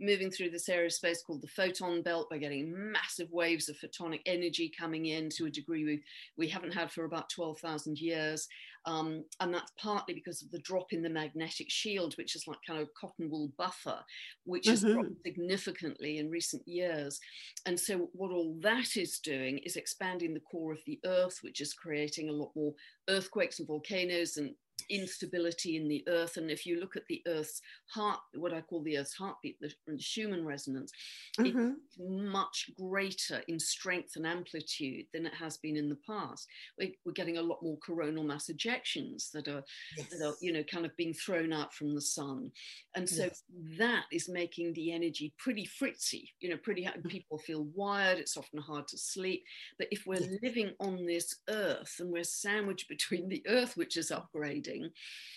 [0.00, 2.28] moving through this area of space called the photon belt.
[2.30, 6.02] We're getting massive waves of photonic energy coming in to a degree we,
[6.36, 8.48] we haven't had for about 12,000 years.
[8.86, 12.58] Um, and that's partly because of the drop in the magnetic shield, which is like
[12.64, 13.98] kind of cotton wool buffer,
[14.44, 14.94] which has mm-hmm.
[14.94, 17.18] dropped significantly in recent years.
[17.66, 21.60] And so, what all that is doing is expanding the core of the Earth, which
[21.60, 22.74] is creating a lot more
[23.08, 24.54] earthquakes and volcanoes and
[24.90, 26.36] instability in the earth.
[26.36, 29.72] And if you look at the earth's heart, what I call the earth's heartbeat, the,
[29.86, 30.92] the Schumann resonance,
[31.38, 31.72] mm-hmm.
[31.86, 36.48] it's much greater in strength and amplitude than it has been in the past.
[36.78, 39.64] We're, we're getting a lot more coronal mass ejections that are,
[39.96, 40.08] yes.
[40.10, 42.50] that are, you know, kind of being thrown out from the sun.
[42.94, 43.42] And so yes.
[43.78, 47.08] that is making the energy pretty fritzy, you know, pretty, mm-hmm.
[47.08, 49.44] people feel wired, it's often hard to sleep.
[49.78, 50.38] But if we're yes.
[50.42, 54.10] living on this earth and we're sandwiched between the earth, which is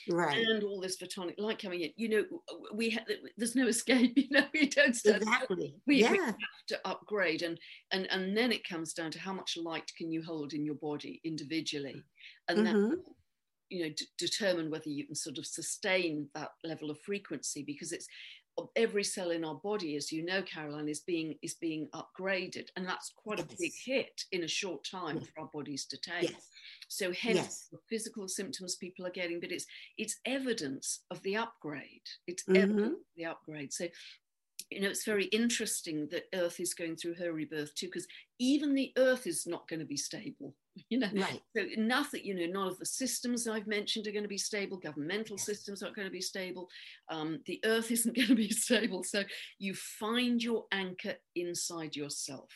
[0.10, 0.38] right.
[0.38, 1.92] and all this photonic light coming in.
[1.96, 2.24] You know,
[2.74, 3.06] we ha-
[3.38, 4.14] there's no escape.
[4.20, 5.76] You know, we don't stand exactly.
[5.88, 6.12] We, yeah.
[6.12, 6.36] we have
[6.68, 7.58] to upgrade, and
[7.92, 10.76] and and then it comes down to how much light can you hold in your
[10.76, 12.04] body individually,
[12.48, 12.90] and mm-hmm.
[12.90, 12.98] that
[13.70, 17.92] you know d- determine whether you can sort of sustain that level of frequency because
[17.92, 18.08] it's
[18.76, 22.86] every cell in our body, as you know, Caroline, is being is being upgraded, and
[22.86, 23.48] that's quite yes.
[23.52, 25.28] a big hit in a short time yes.
[25.28, 26.32] for our bodies to take.
[26.32, 26.50] Yes.
[26.88, 29.66] So, hence the physical symptoms people are getting, but it's
[29.98, 32.08] it's evidence of the upgrade.
[32.28, 32.58] It's mm-hmm.
[32.58, 33.74] evidence of the upgrade.
[33.74, 33.88] So,
[34.70, 38.08] you know, it's very interesting that Earth is going through her rebirth too, because
[38.40, 40.56] even the Earth is not going to be stable.
[40.90, 41.42] You know, right.
[41.56, 42.22] so nothing.
[42.24, 44.78] You know, none of the systems I've mentioned are going to be stable.
[44.78, 45.46] Governmental yes.
[45.46, 46.68] systems aren't going to be stable.
[47.10, 49.04] Um, the Earth isn't going to be stable.
[49.04, 49.24] So
[49.60, 52.50] you find your anchor inside yourself.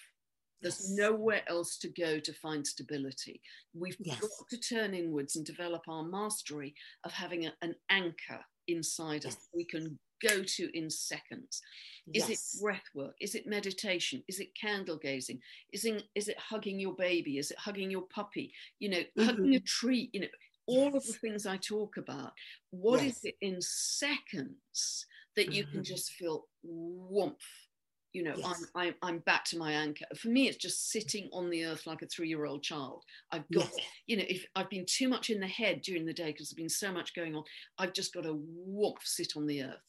[0.62, 0.98] There's yes.
[0.98, 3.42] nowhere else to go to find stability.
[3.74, 4.22] We've yes.
[4.22, 9.36] got to turn inwards and develop our mastery of having a, an anchor inside yes.
[9.36, 11.62] us we can go to in seconds.
[12.14, 12.56] Is yes.
[12.56, 13.16] it breath work?
[13.22, 14.24] Is it meditation?
[14.28, 15.40] Is it candle gazing?
[15.72, 17.38] Is it, is it hugging your baby?
[17.38, 18.54] Is it hugging your puppy?
[18.80, 19.24] You know, mm-hmm.
[19.24, 20.28] hugging a tree, you know,
[20.68, 20.96] all yes.
[20.96, 22.34] of the things I talk about.
[22.72, 23.18] What yes.
[23.18, 25.06] is it in seconds
[25.36, 25.76] that you mm-hmm.
[25.76, 27.38] can just feel warmth?
[28.12, 30.06] You know, I'm, I'm, I'm back to my anchor.
[30.16, 33.04] For me, it's just sitting on the earth like a three year old child.
[33.32, 33.72] I've got,
[34.08, 36.54] you know, if I've been too much in the head during the day because there's
[36.54, 37.44] been so much going on,
[37.80, 39.82] I've just got to warmth sit on the earth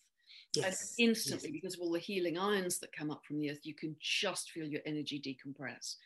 [0.55, 0.95] Yes.
[0.99, 1.53] And instantly, yes.
[1.53, 4.51] because of all the healing ions that come up from the earth, you can just
[4.51, 5.97] feel your energy decompress.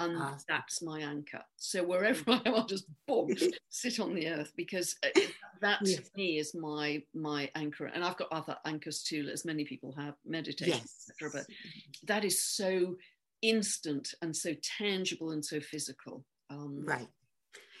[0.00, 0.36] And ah.
[0.48, 1.42] that's my anchor.
[1.56, 3.34] So wherever I am, I'll just boom,
[3.68, 5.20] sit on the earth because uh,
[5.60, 5.96] that yes.
[5.96, 7.86] to me is my my anchor.
[7.86, 11.10] And I've got other anchors too, as many people have, meditation, yes.
[11.10, 11.30] etc.
[11.32, 12.96] But that is so
[13.42, 16.24] instant and so tangible and so physical.
[16.50, 17.08] Um, right.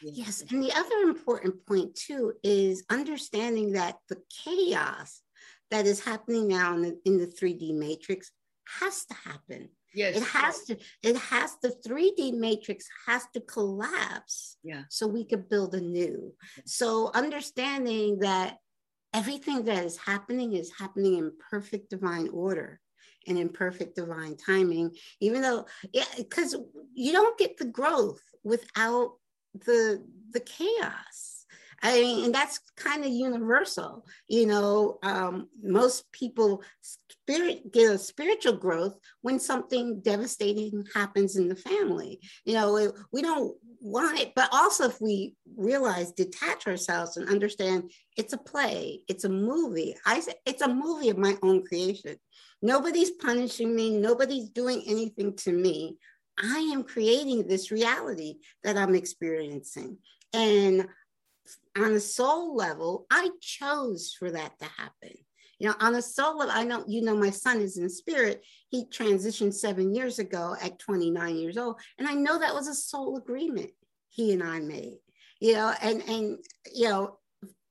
[0.02, 0.44] Yes.
[0.50, 5.22] And the other important point too is understanding that the chaos
[5.70, 8.30] that is happening now in the, in the 3D matrix
[8.80, 9.68] has to happen.
[9.94, 10.16] Yes.
[10.16, 14.56] It has to, it has the 3D matrix has to collapse.
[14.62, 14.82] Yeah.
[14.90, 16.34] So we could build a new.
[16.66, 18.58] So understanding that
[19.14, 22.80] everything that is happening is happening in perfect divine order
[23.26, 26.54] and in perfect divine timing, even though, yeah, because
[26.94, 29.14] you don't get the growth without
[29.54, 31.37] the the chaos
[31.82, 34.04] I mean, and that's kind of universal.
[34.26, 41.48] You know, um, most people spirit get a spiritual growth when something devastating happens in
[41.48, 42.20] the family.
[42.44, 47.92] You know, we don't want it, but also if we realize, detach ourselves and understand
[48.16, 49.94] it's a play, it's a movie.
[50.04, 52.16] I it's a movie of my own creation.
[52.60, 53.96] Nobody's punishing me.
[53.98, 55.96] Nobody's doing anything to me.
[56.40, 59.98] I am creating this reality that I'm experiencing.
[60.32, 60.88] And
[61.76, 65.12] on a soul level, I chose for that to happen.
[65.58, 68.44] You know, on a soul level, I know, you know, my son is in spirit.
[68.68, 71.80] He transitioned seven years ago at 29 years old.
[71.98, 73.70] And I know that was a soul agreement
[74.08, 74.98] he and I made,
[75.40, 76.38] you know, and, and,
[76.74, 77.18] you know,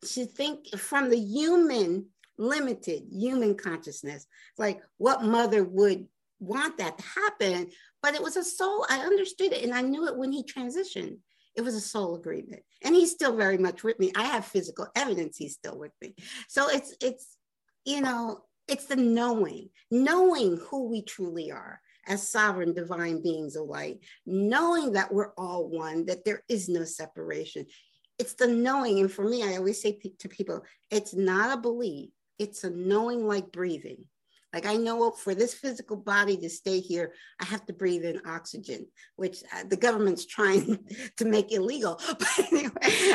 [0.05, 6.07] to think from the human, limited human consciousness, like what mother would
[6.39, 7.69] want that to happen,
[8.01, 8.85] but it was a soul.
[8.89, 11.17] I understood it and I knew it when he transitioned.
[11.57, 12.61] It was a soul agreement.
[12.83, 14.11] And he's still very much with me.
[14.15, 16.15] I have physical evidence he's still with me.
[16.47, 17.35] So it's it's
[17.83, 23.67] you know, it's the knowing, knowing who we truly are as sovereign divine beings of
[23.67, 27.65] light, knowing that we're all one, that there is no separation.
[28.19, 28.99] It's the knowing.
[28.99, 33.25] And for me, I always say to people, it's not a belief, it's a knowing
[33.25, 34.05] like breathing.
[34.57, 38.19] Like I know for this physical body to stay here, I have to breathe in
[38.25, 40.79] oxygen, which uh, the government's trying
[41.17, 42.01] to make illegal.
[42.17, 42.71] But anyway,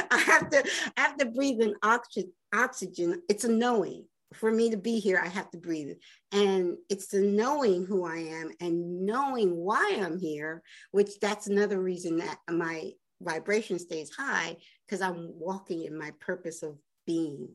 [0.09, 0.64] I have to
[0.96, 2.33] I have to breathe in oxygen.
[2.55, 3.22] Oxygen.
[3.28, 5.96] It's a knowing for me to be here, I have to breathe.
[6.31, 11.81] And it's the knowing who I am and knowing why I'm here, which that's another
[11.81, 17.48] reason that my vibration stays high because I'm walking in my purpose of being.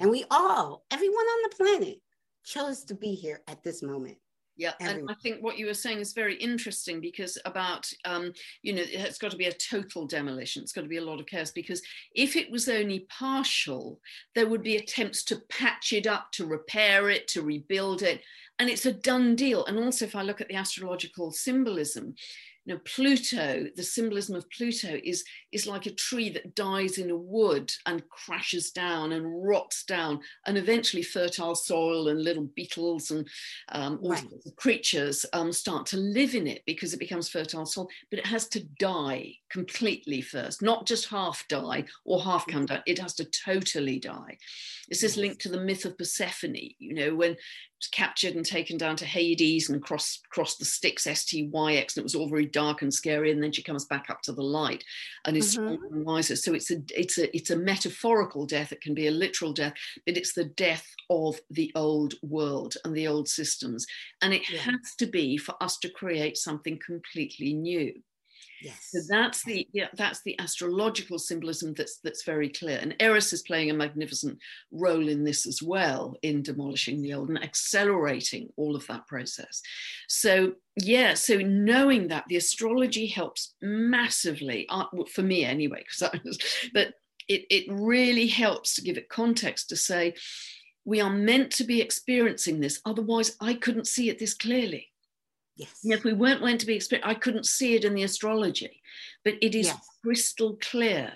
[0.00, 1.98] And we all, everyone on the planet,
[2.46, 4.16] chose to be here at this moment.
[4.58, 8.32] Yeah, and I think what you were saying is very interesting because about um,
[8.62, 10.62] you know it's got to be a total demolition.
[10.62, 11.82] It's got to be a lot of chaos because
[12.14, 14.00] if it was only partial,
[14.34, 18.22] there would be attempts to patch it up, to repair it, to rebuild it,
[18.58, 19.66] and it's a done deal.
[19.66, 22.14] And also, if I look at the astrological symbolism,
[22.66, 27.10] you know, Pluto, the symbolism of Pluto is, is like a tree that dies in
[27.10, 33.12] a wood and crashes down and rots down, and eventually fertile soil and little beetles
[33.12, 33.28] and
[33.70, 34.28] um, all right.
[34.28, 38.18] sorts of creatures um, start to live in it because it becomes fertile soil, but
[38.18, 42.98] it has to die completely first, not just half die or half come down, it
[42.98, 44.36] has to totally die.
[44.88, 47.36] This is linked to the myth of Persephone, you know, when
[47.88, 52.14] captured and taken down to Hades and crossed crossed the Styx STYX and it was
[52.14, 54.84] all very dark and scary and then she comes back up to the light
[55.24, 56.02] and is mm-hmm.
[56.02, 59.52] wiser so it's a it's a it's a metaphorical death it can be a literal
[59.52, 63.86] death but it's the death of the old world and the old systems
[64.22, 64.60] and it yeah.
[64.60, 67.92] has to be for us to create something completely new
[68.62, 68.88] Yes.
[68.90, 72.78] So that's the yeah, that's the astrological symbolism that's that's very clear.
[72.80, 74.38] And Eris is playing a magnificent
[74.72, 79.60] role in this as well, in demolishing the old and accelerating all of that process.
[80.08, 86.20] So yeah, so knowing that the astrology helps massively, uh, for me anyway, because I
[86.24, 86.38] was,
[86.72, 86.94] but
[87.28, 90.14] it, it really helps to give it context to say
[90.84, 94.88] we are meant to be experiencing this, otherwise I couldn't see it this clearly.
[95.56, 95.80] Yes.
[95.84, 98.82] And if we weren't meant to be experienced, I couldn't see it in the astrology,
[99.24, 99.88] but it is yes.
[100.02, 101.12] crystal clear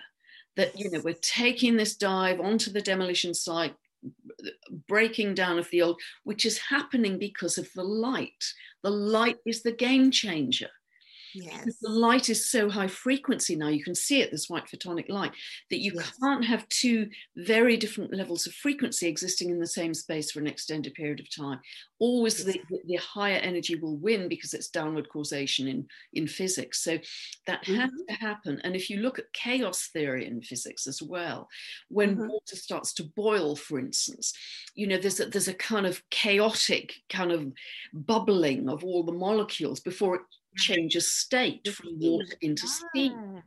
[0.56, 3.74] that you know we're taking this dive onto the demolition site,
[4.88, 8.44] breaking down of the old, which is happening because of the light.
[8.82, 10.70] The light is the game changer.
[11.34, 11.76] Yes.
[11.80, 15.32] The light is so high frequency now, you can see it, this white photonic light,
[15.70, 16.12] that you yes.
[16.22, 20.46] can't have two very different levels of frequency existing in the same space for an
[20.46, 21.60] extended period of time.
[21.98, 22.56] Always yes.
[22.70, 26.82] the, the higher energy will win because it's downward causation in, in physics.
[26.82, 26.98] So
[27.46, 27.80] that mm-hmm.
[27.80, 28.60] has to happen.
[28.64, 31.48] And if you look at chaos theory in physics as well,
[31.88, 32.28] when mm-hmm.
[32.28, 34.32] water starts to boil, for instance,
[34.74, 37.52] you know, there's a, there's a kind of chaotic kind of
[37.92, 40.22] bubbling of all the molecules before it
[40.56, 43.42] changes state from water into steam.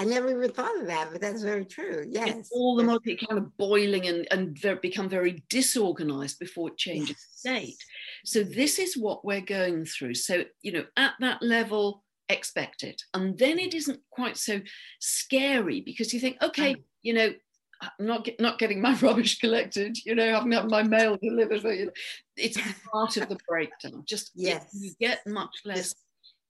[0.00, 2.06] I never even thought of that, but that's very true.
[2.08, 2.28] Yes.
[2.28, 6.78] It's all the molecule kind of boiling and, and very, become very disorganized before it
[6.78, 7.18] changes yes.
[7.34, 7.84] state.
[8.24, 10.14] So this is what we're going through.
[10.14, 13.02] So, you know, at that level, expect it.
[13.12, 14.60] And then it isn't quite so
[15.00, 16.82] scary because you think, okay, mm.
[17.02, 17.32] you know,
[17.80, 21.64] I'm not get, not getting my rubbish collected, you know, having had my mail delivered.
[21.64, 21.92] You know,
[22.36, 22.58] it's
[22.92, 24.04] part of the breakdown.
[24.06, 25.94] Just yes, you get much less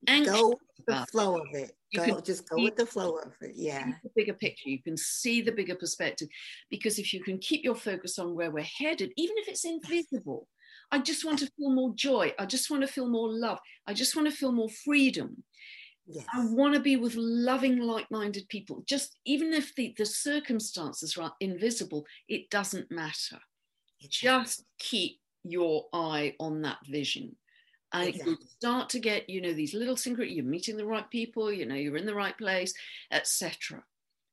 [0.07, 1.73] go with the uh, flow of it.
[1.91, 3.53] You go, can just go with the flow of it.
[3.55, 3.93] Yeah.
[4.03, 4.69] The bigger picture.
[4.69, 6.29] You can see the bigger perspective.
[6.71, 10.49] Because if you can keep your focus on where we're headed, even if it's invisible,
[10.91, 12.33] I just want to feel more joy.
[12.39, 13.59] I just want to feel more love.
[13.87, 15.43] I just want to feel more freedom.
[16.07, 16.25] Yes.
[16.33, 18.83] I want to be with loving, like minded people.
[18.87, 23.39] Just even if the, the circumstances are invisible, it doesn't matter.
[24.09, 27.37] Just keep your eye on that vision
[27.93, 28.33] and exactly.
[28.33, 31.67] you start to get you know these little synchro you're meeting the right people you
[31.67, 32.75] know you're in the right place
[33.11, 33.83] etc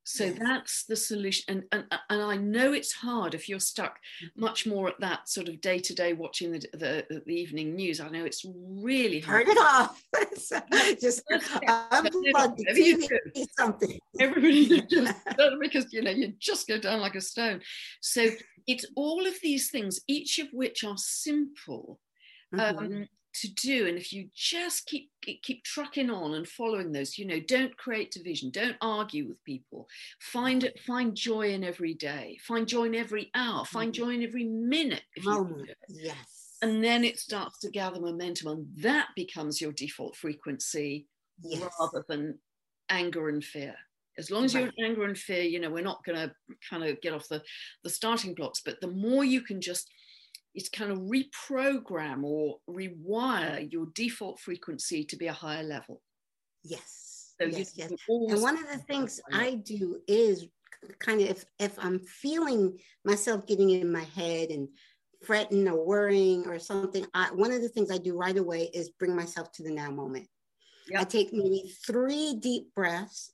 [0.08, 0.38] So yes.
[0.40, 1.46] that's the solution.
[1.48, 3.98] And, and, and I know it's hard if you're stuck
[4.38, 8.00] much more at that sort of day to day watching the, the, the, evening news.
[8.00, 9.48] I know it's really hard.
[9.48, 10.04] Turn it off.
[11.02, 12.66] just unplug the
[13.34, 14.00] TV, something.
[14.20, 15.16] Everybody just,
[15.60, 17.62] because, you know, you just go down like a stone.
[18.00, 18.30] So
[18.68, 22.00] it's all of these things, each of which are simple.
[22.54, 22.78] Mm-hmm.
[22.78, 23.08] Um,
[23.42, 23.88] to do.
[23.88, 28.12] And if you just keep keep trucking on and following those you know don't create
[28.12, 28.52] division.
[28.52, 29.88] Don't argue with people.
[30.20, 32.38] Find it find joy in every day.
[32.42, 33.66] Find joy in every hour.
[33.66, 34.04] Find mm-hmm.
[34.04, 35.70] joy in every minute Moment.
[35.90, 36.58] yes.
[36.62, 41.08] And then it starts to gather momentum and that becomes your default frequency
[41.44, 41.68] yes.
[41.80, 42.40] rather than
[42.90, 43.76] anger and fear.
[44.18, 46.34] As long as you're in anger and fear you know we're not going to
[46.70, 47.42] kind of get off the
[47.84, 48.62] the starting blocks.
[48.64, 49.90] But the more you can just
[50.56, 56.02] is kind of reprogram or rewire your default frequency to be a higher level.
[56.64, 57.34] Yes.
[57.40, 57.92] So yes, yes.
[58.08, 60.48] And one of the things I do is
[61.00, 64.70] kind of if, if I'm feeling myself getting in my head and
[65.26, 68.92] fretting or worrying or something, I, one of the things I do right away is
[68.92, 70.28] bring myself to the now moment.
[70.90, 71.02] Yep.
[71.02, 73.32] I take maybe three deep breaths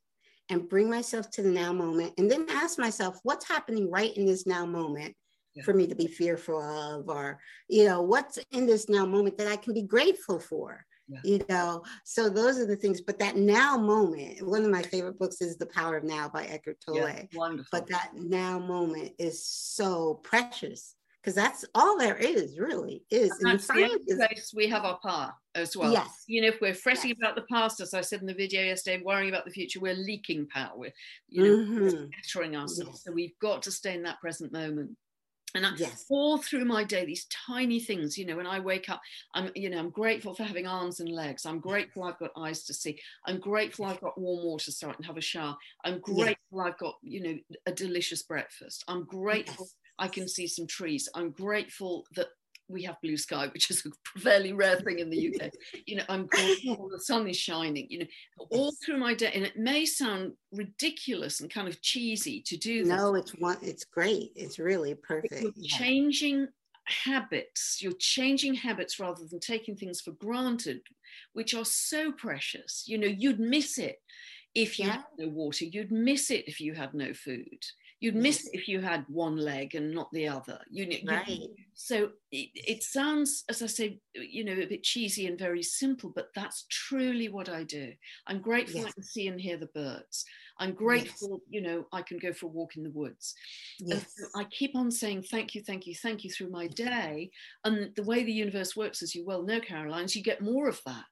[0.50, 4.26] and bring myself to the now moment and then ask myself what's happening right in
[4.26, 5.16] this now moment
[5.56, 5.64] yeah.
[5.64, 9.48] for me to be fearful of or you know what's in this now moment that
[9.48, 11.20] i can be grateful for yeah.
[11.24, 15.20] you know so those are the things but that now moment one of my favorite
[15.20, 17.68] books is the power of now by eckhart tolle yeah, wonderful.
[17.72, 23.52] but that now moment is so precious because that's all there is really is and
[23.52, 27.10] that's the place we have our power as well yes you know if we're fretting
[27.10, 27.18] yes.
[27.22, 29.94] about the past as i said in the video yesterday worrying about the future we're
[29.94, 30.94] leaking power we're
[31.30, 32.06] you know mm-hmm.
[32.24, 33.04] scattering ourselves yes.
[33.04, 34.90] so we've got to stay in that present moment
[35.56, 36.06] and I, yes.
[36.10, 39.02] all through my day these tiny things you know when i wake up
[39.34, 41.46] i'm you know i'm grateful for having arms and legs.
[41.46, 43.00] I'm grateful i've got eyes to see.
[43.26, 45.56] I'm grateful i've got warm water so i can have a shower.
[45.86, 46.66] I'm grateful yes.
[46.66, 48.84] i've got you know a delicious breakfast.
[48.88, 49.76] I'm grateful yes.
[50.00, 51.10] i can see some trees.
[51.16, 52.28] I'm grateful that
[52.72, 55.52] we have blue sky, which is a fairly rare thing in the UK.
[55.86, 57.88] You know, I'm grateful oh, the sun is shining.
[57.90, 58.06] You know,
[58.52, 62.86] all through my day, and it may sound ridiculous and kind of cheesy to do.
[62.86, 63.58] No, it's one.
[63.62, 64.32] It's great.
[64.36, 65.42] It's really perfect.
[65.42, 65.78] You're yeah.
[65.78, 66.48] changing
[66.86, 67.80] habits.
[67.82, 70.82] You're changing habits rather than taking things for granted,
[71.34, 72.84] which are so precious.
[72.88, 73.98] You know, you'd miss it
[74.56, 74.94] if you yeah.
[74.94, 75.66] had no water.
[75.66, 77.64] You'd miss it if you had no food.
[78.02, 78.24] You'd mm.
[78.24, 80.60] miss it if you had one leg and not the other.
[80.70, 81.28] You, right.
[81.28, 85.62] You, so it, it sounds, as I say, you know, a bit cheesy and very
[85.62, 87.94] simple, but that's truly what I do.
[88.28, 88.90] I'm grateful yes.
[88.90, 90.26] I can see and hear the birds.
[90.58, 91.48] I'm grateful, yes.
[91.50, 93.36] you know, I can go for a walk in the woods.
[93.80, 94.06] Yes.
[94.18, 97.30] So I keep on saying thank you, thank you, thank you through my day.
[97.64, 100.68] And the way the universe works, as you well know, Caroline, is you get more
[100.68, 101.06] of that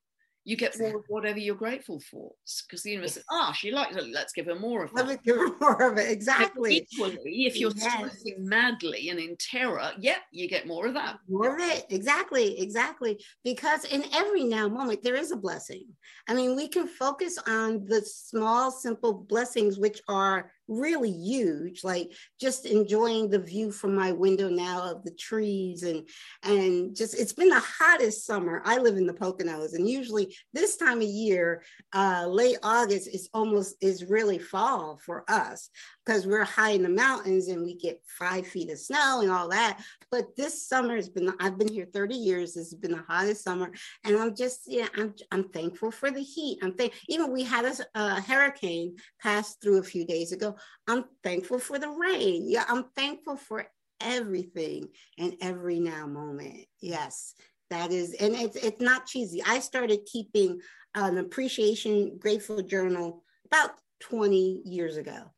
[0.46, 2.32] you get more of whatever you're grateful for
[2.68, 5.08] because the universe says, ah, oh, she likes it, let's give her more of that.
[5.08, 6.88] Let give her more of it, exactly.
[6.92, 7.94] equally, if you're yes.
[7.94, 11.18] stressing madly and in terror, yep, you get more of that.
[11.28, 13.20] More of it, exactly, exactly.
[13.44, 15.86] Because in every now moment, there is a blessing.
[16.28, 22.12] I mean, we can focus on the small, simple blessings, which are really huge like
[22.40, 26.08] just enjoying the view from my window now of the trees and
[26.44, 30.78] and just it's been the hottest summer i live in the poconos and usually this
[30.78, 31.64] time of year
[31.94, 35.70] uh late august is almost is really fall for us
[36.10, 39.48] because we're high in the mountains and we get five feet of snow and all
[39.48, 39.80] that.
[40.10, 42.56] But this summer has been, I've been here 30 years.
[42.56, 43.70] This has been the hottest summer.
[44.04, 46.58] And I'm just, yeah, I'm, I'm thankful for the heat.
[46.64, 50.56] I'm thank, even we had a, a hurricane pass through a few days ago.
[50.88, 52.50] I'm thankful for the rain.
[52.50, 53.68] Yeah, I'm thankful for
[54.02, 56.66] everything and every now moment.
[56.82, 57.34] Yes,
[57.70, 59.44] that is, and it's, it's not cheesy.
[59.46, 60.60] I started keeping
[60.96, 65.32] an appreciation grateful journal about 20 years ago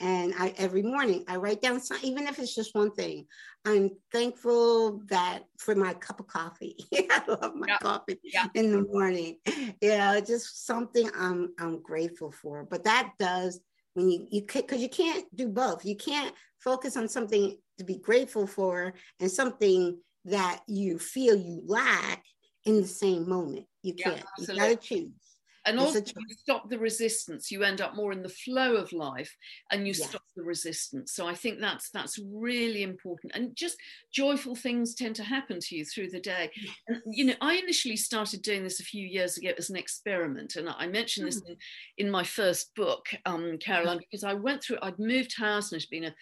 [0.00, 3.26] and I every morning I write down some, even if it's just one thing.
[3.64, 6.76] I'm thankful that for my cup of coffee.
[6.94, 7.78] I love my yeah.
[7.78, 8.46] coffee yeah.
[8.54, 9.38] in the morning.
[9.80, 12.64] Yeah, just something I'm I'm grateful for.
[12.64, 13.60] But that does
[13.98, 15.84] when you you because you can't do both.
[15.84, 21.62] You can't focus on something to be grateful for and something that you feel you
[21.66, 22.24] lack
[22.64, 23.66] in the same moment.
[23.82, 24.22] You can't.
[24.38, 25.27] Yeah, you gotta choose
[25.66, 29.34] and also you stop the resistance you end up more in the flow of life
[29.70, 31.12] and you stop the resistance.
[31.12, 33.32] So i think that's that's really important.
[33.34, 33.76] And just
[34.12, 36.50] joyful things tend to happen to you through the day.
[36.86, 40.56] And you know i initially started doing this a few years ago as an experiment.
[40.56, 41.52] And i mentioned this hmm.
[41.52, 45.80] in, in my first book um, caroline because i went through i'd moved house and
[45.80, 46.14] it's been a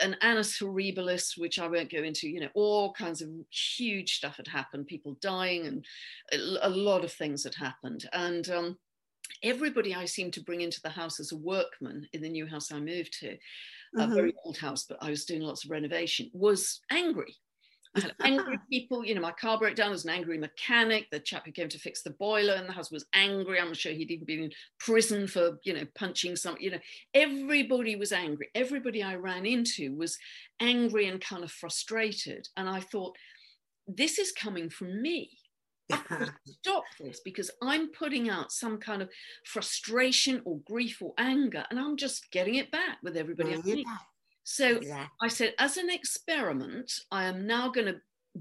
[0.00, 4.36] an annus horribilis, which I won't go into, you know, all kinds of huge stuff
[4.36, 5.84] had happened, people dying, and
[6.62, 8.08] a, lot of things had happened.
[8.12, 8.78] And um,
[9.42, 12.72] everybody I seemed to bring into the house as a workman in the new house
[12.72, 14.00] I moved to, mm-hmm.
[14.00, 17.36] a very old house, but I was doing lots of renovation, was angry.
[17.96, 21.10] I had angry people, you know, my car broke down, as an angry mechanic.
[21.10, 23.60] The chap who came to fix the boiler in the house was angry.
[23.60, 26.80] I'm sure he'd even been in prison for, you know, punching some, you know,
[27.14, 28.48] everybody was angry.
[28.54, 30.18] Everybody I ran into was
[30.60, 32.48] angry and kind of frustrated.
[32.56, 33.16] And I thought,
[33.86, 35.30] this is coming from me.
[36.62, 39.10] Stop this because I'm putting out some kind of
[39.44, 43.66] frustration or grief or anger, and I'm just getting it back with everybody else.
[44.44, 45.08] So exactly.
[45.20, 48.00] I said, as an experiment, I am now going to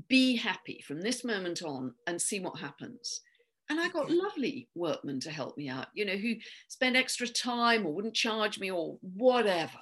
[0.09, 3.21] be happy from this moment on and see what happens.
[3.69, 6.35] And I got lovely workmen to help me out, you know, who
[6.67, 9.79] spent extra time or wouldn't charge me or whatever.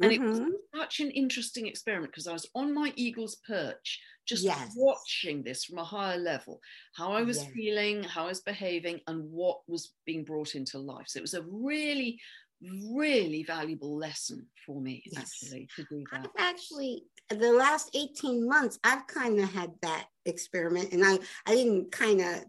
[0.00, 0.22] And mm-hmm.
[0.22, 0.78] it was mm-hmm.
[0.78, 4.72] such an interesting experiment because I was on my eagle's perch, just yes.
[4.74, 6.60] watching this from a higher level,
[6.96, 7.52] how I was yes.
[7.52, 11.06] feeling, how I was behaving, and what was being brought into life.
[11.08, 12.18] So it was a really,
[12.94, 15.22] really valuable lesson for me, yes.
[15.42, 16.20] actually, to do that.
[16.20, 21.54] I've actually, the last 18 months, I've kind of had that experiment, and I, I
[21.54, 22.44] didn't kind of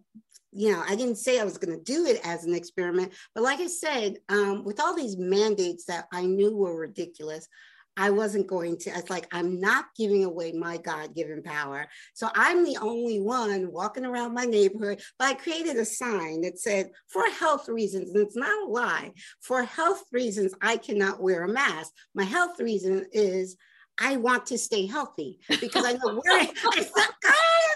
[0.56, 3.44] you know, I didn't say I was going to do it as an experiment, but
[3.44, 7.48] like I said, um, with all these mandates that I knew were ridiculous,
[7.96, 8.90] I wasn't going to.
[8.92, 11.88] It's like, I'm not giving away my God given power.
[12.14, 15.02] So I'm the only one walking around my neighborhood.
[15.20, 19.12] But I created a sign that said, for health reasons, and it's not a lie,
[19.42, 21.92] for health reasons, I cannot wear a mask.
[22.16, 23.58] My health reason is
[24.00, 27.34] I want to stay healthy because I know wearing, I said, God,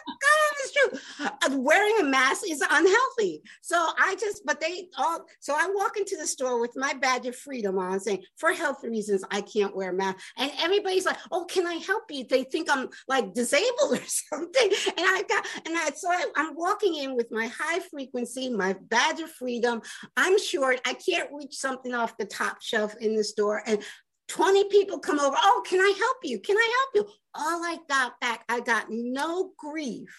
[0.08, 1.26] God, it's true.
[1.26, 3.42] Uh, wearing a mask is unhealthy.
[3.62, 7.26] So I just, but they all, so I walk into the store with my badge
[7.26, 10.18] of freedom on saying, for health reasons, I can't wear a mask.
[10.38, 12.26] And everybody's like, oh, can I help you?
[12.30, 14.72] They think I'm like disabled or something.
[14.88, 18.76] And I got, and I, so I, I'm walking in with my high frequency, my
[18.90, 19.82] badge of freedom.
[20.16, 20.80] I'm short.
[20.86, 23.62] I can't reach something off the top shelf in the store.
[23.66, 23.82] And
[24.28, 25.36] 20 people come over.
[25.42, 26.40] Oh, can I help you?
[26.40, 27.14] Can I help you?
[27.34, 30.10] All I got back, I got no grief.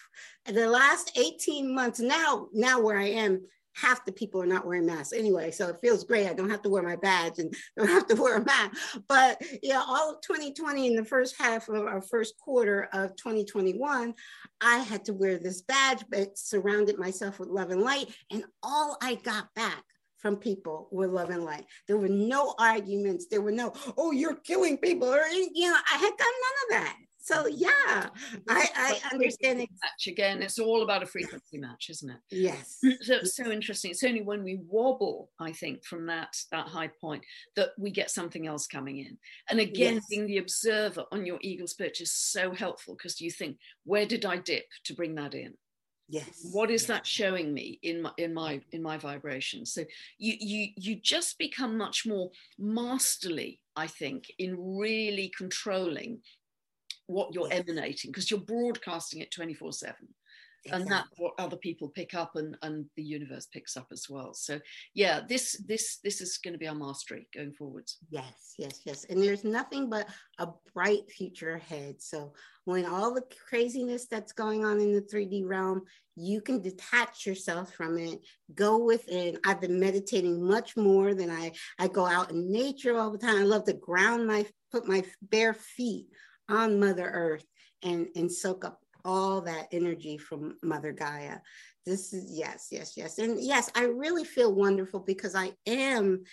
[0.45, 3.41] The last 18 months, now, now where I am,
[3.75, 5.51] half the people are not wearing masks anyway.
[5.51, 6.27] So it feels great.
[6.27, 8.77] I don't have to wear my badge and don't have to wear a mask.
[9.07, 14.13] But yeah, all of 2020 in the first half of our first quarter of 2021,
[14.61, 18.07] I had to wear this badge, but surrounded myself with love and light.
[18.31, 19.83] And all I got back
[20.19, 21.65] from people with love and light.
[21.87, 23.27] There were no arguments.
[23.27, 26.83] There were no, oh, you're killing people, or you know, I had done none of
[26.83, 26.97] that.
[27.21, 28.07] So yeah,
[28.47, 29.59] I, I understand.
[29.59, 30.41] Match again.
[30.41, 32.17] It's all about a frequency match, isn't it?
[32.31, 32.79] Yes.
[33.01, 33.91] So it's so interesting.
[33.91, 37.23] It's only when we wobble, I think, from that that high point
[37.55, 39.17] that we get something else coming in.
[39.49, 40.05] And again, yes.
[40.09, 44.25] being the observer on your eagle's perch is so helpful because you think, where did
[44.25, 45.53] I dip to bring that in?
[46.09, 46.87] Yes what is yes.
[46.87, 49.83] that showing me in my in my in my vibration so
[50.17, 56.19] you you you just become much more masterly i think in really controlling
[57.05, 57.59] what you're yes.
[57.59, 59.95] emanating because you're broadcasting it 24 7
[60.65, 60.81] Exactly.
[60.81, 64.33] and that's what other people pick up and and the universe picks up as well.
[64.33, 64.59] So
[64.93, 67.97] yeah this this this is going to be our mastery going forwards.
[68.09, 69.05] Yes yes yes.
[69.09, 70.07] And there's nothing but
[70.37, 72.01] a bright future ahead.
[72.01, 72.33] So
[72.65, 75.83] when all the craziness that's going on in the 3d realm
[76.15, 78.19] you can detach yourself from it
[78.53, 79.37] go within.
[79.45, 83.37] I've been meditating much more than i i go out in nature all the time.
[83.37, 86.07] I love to ground my put my bare feet
[86.49, 87.45] on mother earth
[87.83, 91.37] and and soak up all that energy from Mother Gaia.
[91.83, 93.17] This is yes, yes, yes.
[93.17, 96.25] And yes, I really feel wonderful because I am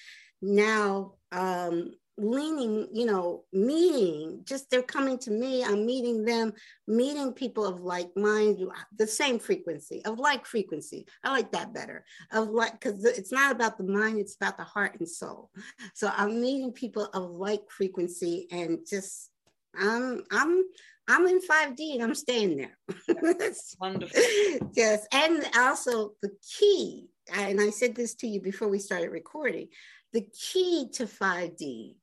[0.43, 6.53] now um, leaning, you know, meeting, just they're coming to me, I'm meeting them,
[6.87, 8.59] meeting people of like mind,
[8.95, 11.07] the same frequency, of like frequency.
[11.25, 12.05] I like that better.
[12.31, 15.51] Of like, because it's not about the mind, it's about the heart and soul.
[15.95, 19.31] So I'm meeting people of like frequency and just
[19.79, 20.65] I'm I'm
[21.09, 22.79] I'm in 5D and I'm staying there.
[23.39, 24.21] That's Wonderful.
[24.75, 25.07] yes.
[25.13, 29.69] And also the key, and I said this to you before we started recording,
[30.13, 31.95] the key to 5D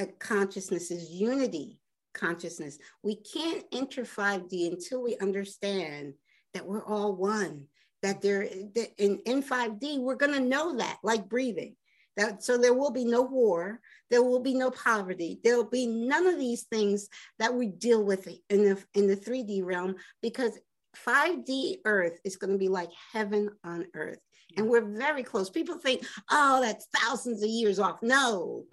[0.00, 1.78] uh, consciousness is unity
[2.14, 2.78] consciousness.
[3.02, 6.14] We can't enter 5D until we understand
[6.54, 7.66] that we're all one,
[8.02, 11.76] that there that in, in 5D, we're gonna know that, like breathing.
[12.18, 15.86] That, so there will be no war, there will be no poverty, there will be
[15.86, 17.08] none of these things
[17.38, 20.58] that we deal with in the in the 3D realm because
[21.06, 24.18] 5D Earth is going to be like heaven on earth.
[24.56, 25.50] And we're very close.
[25.50, 28.02] People think, oh, that's thousands of years off.
[28.02, 28.64] No,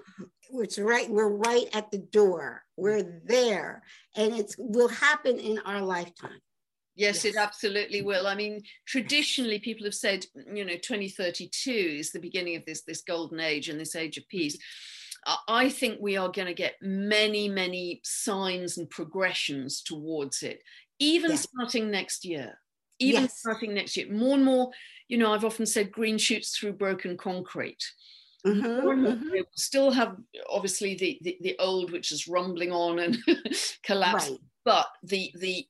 [0.52, 1.10] it's right.
[1.10, 2.64] We're right at the door.
[2.78, 3.84] We're there.
[4.16, 6.40] And it will happen in our lifetime.
[6.96, 8.26] Yes, yes, it absolutely will.
[8.26, 13.02] I mean, traditionally, people have said, you know, 2032 is the beginning of this this
[13.02, 14.58] golden age and this age of peace.
[15.48, 20.62] I think we are going to get many, many signs and progressions towards it,
[21.00, 22.60] even starting next year.
[23.00, 23.40] Even yes.
[23.40, 24.70] starting next year, more and more.
[25.10, 27.84] You know, I've often said green shoots through broken concrete.
[28.46, 29.38] Mm-hmm, mm-hmm.
[29.56, 30.16] still have
[30.50, 33.18] obviously the, the, the old which is rumbling on and
[33.84, 35.66] collapsing right but the the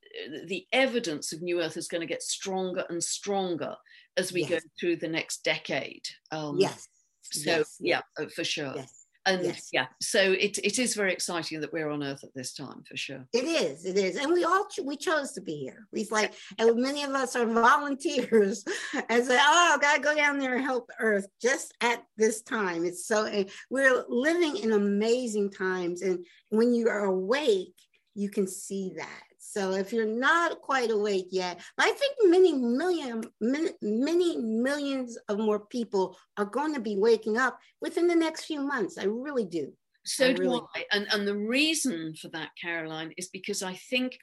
[0.46, 3.76] the evidence of new earth is going to get stronger and stronger
[4.18, 4.50] as we yes.
[4.50, 6.08] go through the next decade.
[6.32, 6.88] Um, yes.
[7.32, 7.78] so yes.
[7.80, 8.74] yeah uh, for sure.
[8.76, 9.06] Yes.
[9.26, 12.84] and yeah so it, it is very exciting that we're on earth at this time
[12.88, 13.28] for sure.
[13.34, 14.16] It is it is.
[14.16, 15.88] And we all we chose to be here.
[15.92, 18.64] We like and many of us are volunteers
[19.10, 22.86] and say oh i gotta go down there and help earth just at this time.
[22.86, 23.30] It's so
[23.70, 26.02] we're living in amazing times.
[26.02, 27.76] And when you are awake
[28.16, 29.24] you can see that.
[29.38, 35.38] So if you're not quite awake yet, I think many million, many, many millions of
[35.38, 38.98] more people are going to be waking up within the next few months.
[38.98, 39.72] I really do.
[40.06, 40.86] So I do really I.
[40.92, 44.18] And, and the reason for that, Caroline, is because I think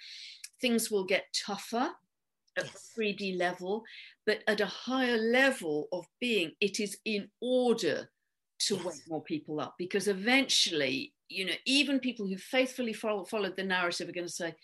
[0.61, 1.91] things will get tougher
[2.59, 2.91] at yes.
[2.97, 3.85] the 3D level,
[4.27, 8.09] but at a higher level of being, it is in order
[8.67, 8.85] to yes.
[8.85, 13.65] wake more people up because eventually you know, even people who faithfully follow, followed the
[13.65, 14.55] narrative are going to say,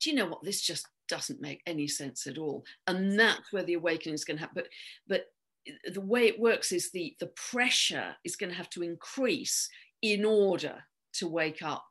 [0.00, 2.64] do you know what, this just doesn't make any sense at all.
[2.86, 4.62] And that's where the awakening is going to happen.
[4.62, 4.68] But,
[5.08, 9.68] but the way it works is the, the pressure is going to have to increase
[10.02, 11.84] in order to wake up.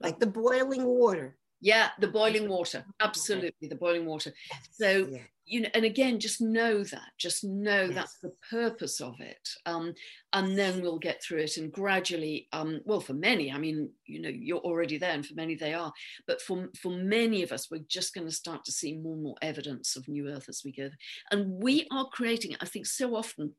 [0.00, 1.36] Like the boiling water.
[1.66, 2.84] Yeah, the boiling water.
[3.00, 4.32] Absolutely, the boiling water.
[4.70, 7.94] So, yeah you know, and again, just know that, just know yes.
[7.94, 9.48] that's the purpose of it.
[9.64, 9.94] Um,
[10.32, 14.20] and then we'll get through it and gradually, um, well, for many, I mean, you
[14.20, 15.92] know, you're already there and for many they are,
[16.26, 19.22] but for, for many of us, we're just going to start to see more and
[19.22, 20.90] more evidence of New Earth as we go.
[21.30, 23.52] And we are creating, I think so often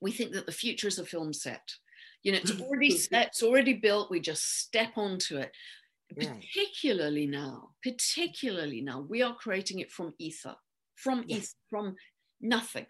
[0.00, 1.68] we think that the future is a film set.
[2.22, 5.50] You know, it's already set, it's already built, we just step onto it.
[6.16, 10.54] Particularly now, particularly now, we are creating it from ether
[10.96, 11.54] from yes.
[11.70, 11.96] from
[12.40, 12.86] nothing.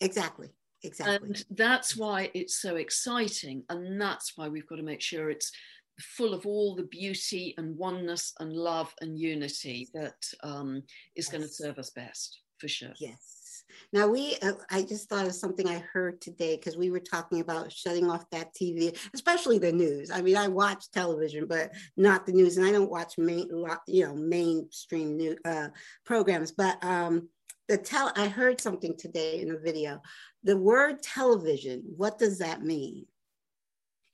[0.00, 0.48] Exactly.
[0.82, 1.28] Exactly.
[1.28, 3.64] And that's why it's so exciting.
[3.70, 5.50] And that's why we've got to make sure it's
[5.98, 10.82] full of all the beauty and oneness and love and unity that um,
[11.16, 11.28] is yes.
[11.28, 12.92] going to serve us best for sure.
[12.98, 13.45] Yes.
[13.92, 17.40] Now we, uh, I just thought of something I heard today because we were talking
[17.40, 20.10] about shutting off that TV, especially the news.
[20.10, 23.48] I mean, I watch television, but not the news, and I don't watch main,
[23.86, 25.68] you know, mainstream new uh,
[26.04, 26.52] programs.
[26.52, 27.28] But um,
[27.68, 30.00] the tell I heard something today in a video.
[30.44, 33.06] The word television, what does that mean?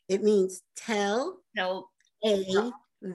[0.08, 1.90] It means tell, tell
[2.24, 2.70] a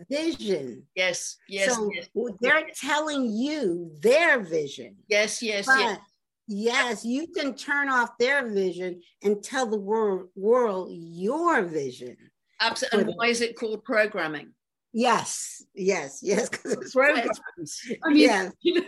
[0.09, 0.83] vision.
[0.95, 1.73] Yes, yes.
[1.73, 2.07] So yes.
[2.41, 4.95] they're telling you their vision.
[5.07, 5.99] Yes, yes, but yes.
[6.47, 12.15] Yes, you can turn off their vision and tell the world world your vision.
[12.59, 13.11] Absolutely.
[13.11, 14.53] And why is it called programming?
[14.93, 16.49] Yes, yes, yes.
[16.93, 17.39] Programs.
[18.03, 18.53] I mean, yes.
[18.61, 18.87] You know.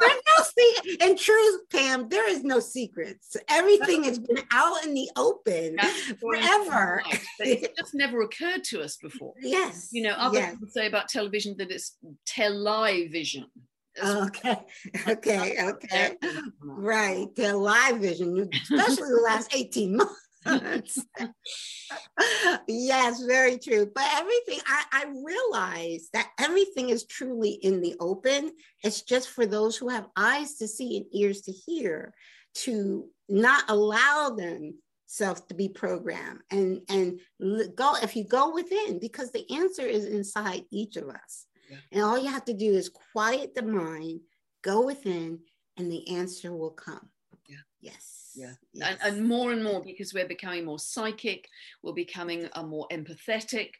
[0.00, 1.02] There's no secret.
[1.02, 3.36] In truth, Pam, there is no secrets.
[3.48, 5.76] Everything has been out in the open
[6.20, 7.02] forever.
[7.38, 9.34] it just never occurred to us before.
[9.40, 9.90] Yes.
[9.92, 10.52] You know, other yes.
[10.52, 11.96] people say about television that it's
[12.26, 13.46] television.
[14.02, 14.56] Okay,
[15.08, 16.16] okay, okay.
[16.60, 20.98] Right, The live vision, especially the last 18 months.
[22.68, 23.90] yes, very true.
[23.94, 28.50] But everything, I, I realize that everything is truly in the open.
[28.82, 32.14] It's just for those who have eyes to see and ears to hear
[32.54, 37.18] to not allow themselves to be programmed and and
[37.74, 41.78] go if you go within because the answer is inside each of us yeah.
[41.92, 44.20] and all you have to do is quiet the mind
[44.62, 45.38] go within
[45.76, 47.08] and the answer will come
[47.48, 48.96] yeah yes yeah yes.
[49.02, 51.48] and, and more and more because we're becoming more psychic
[51.82, 53.70] we're becoming a more empathetic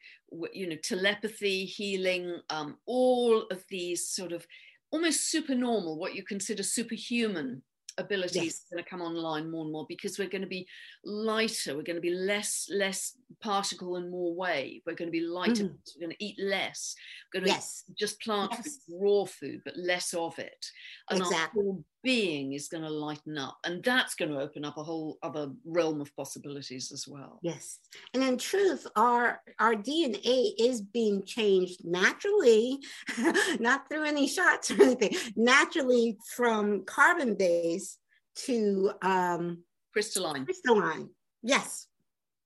[0.52, 4.46] you know telepathy healing um, all of these sort of
[4.90, 7.62] almost super normal what you consider superhuman
[7.98, 8.64] abilities yes.
[8.70, 10.66] going to come online more and more because we're going to be
[11.04, 15.20] lighter we're going to be less less particle and more wave we're going to be
[15.20, 15.74] lighter mm.
[15.96, 16.94] we're going to eat less
[17.32, 17.84] we're going to yes.
[17.98, 18.78] just plant yes.
[18.86, 20.66] food, raw food but less of it
[21.10, 21.60] and exactly.
[21.60, 24.82] our whole being is going to lighten up and that's going to open up a
[24.82, 27.38] whole other realm of possibilities as well.
[27.42, 27.78] Yes.
[28.14, 32.78] And in truth our our dna is being changed naturally
[33.60, 37.98] not through any shots or anything naturally from carbon base
[38.34, 40.44] to um crystalline.
[40.44, 41.08] crystalline.
[41.42, 41.88] Yes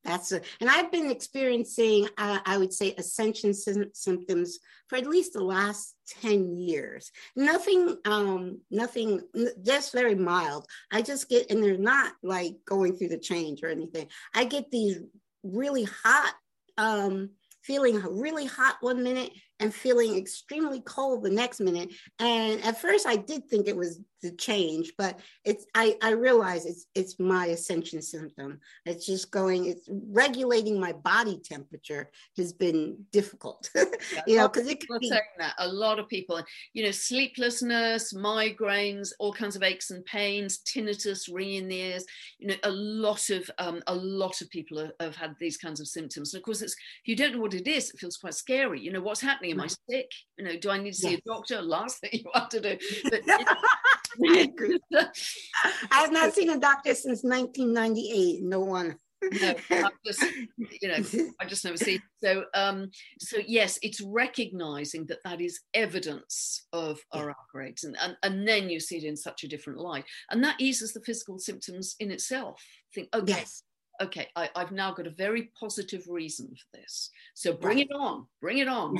[0.06, 5.06] That's a, and I've been experiencing, uh, I would say, ascension sy- symptoms for at
[5.06, 7.10] least the last 10 years.
[7.34, 9.22] Nothing, um, nothing,
[9.62, 10.66] just very mild.
[10.92, 14.06] I just get, and they're not like going through the change or anything.
[14.32, 14.98] I get these
[15.42, 16.34] really hot,
[16.78, 17.30] um,
[17.64, 21.92] feeling really hot one minute and feeling extremely cold the next minute.
[22.18, 26.66] And at first I did think it was the change, but it's I, I realize
[26.66, 28.60] it's it's my ascension symptom.
[28.84, 33.70] It's just going, it's regulating my body temperature has been difficult.
[34.26, 36.42] you know, because it could be saying that a lot of people,
[36.72, 42.04] you know, sleeplessness, migraines, all kinds of aches and pains, tinnitus, ringing in the ears.
[42.38, 45.80] You know, a lot of um, a lot of people have, have had these kinds
[45.80, 46.32] of symptoms.
[46.32, 48.80] And of course, it's if you don't know what it is, it feels quite scary.
[48.80, 49.60] You know, what's happening happening?
[49.60, 50.10] Am I sick?
[50.38, 51.20] You know, do I need to see yes.
[51.26, 51.62] a doctor?
[51.62, 52.78] Last thing you want to do.
[53.10, 53.22] But
[55.90, 58.42] I have not seen a doctor since 1998.
[58.42, 58.96] No one.
[59.22, 60.22] no, I just,
[60.58, 61.98] you know, I just never see.
[62.22, 68.14] So, um, so yes, it's recognizing that that is evidence of our upgrades, and, and
[68.22, 71.38] and then you see it in such a different light, and that eases the physical
[71.38, 72.62] symptoms in itself.
[72.94, 73.62] Think, okay, yes
[74.00, 77.10] okay, I, have now got a very positive reason for this.
[77.34, 77.88] So bring right.
[77.90, 78.96] it on, bring it on.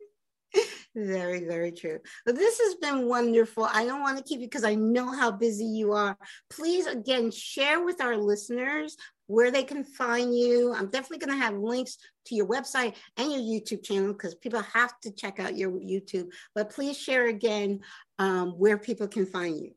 [0.96, 1.98] very, very true.
[2.24, 3.64] But this has been wonderful.
[3.64, 6.16] I don't want to keep you because I know how busy you are.
[6.50, 10.72] Please, again, share with our listeners where they can find you.
[10.74, 14.62] I'm definitely going to have links to your website and your YouTube channel because people
[14.62, 16.28] have to check out your YouTube.
[16.54, 17.80] But please share again
[18.18, 19.72] um, where people can find you.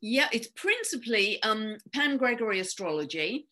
[0.00, 3.46] Yeah, it's principally um, Pam Gregory Astrology.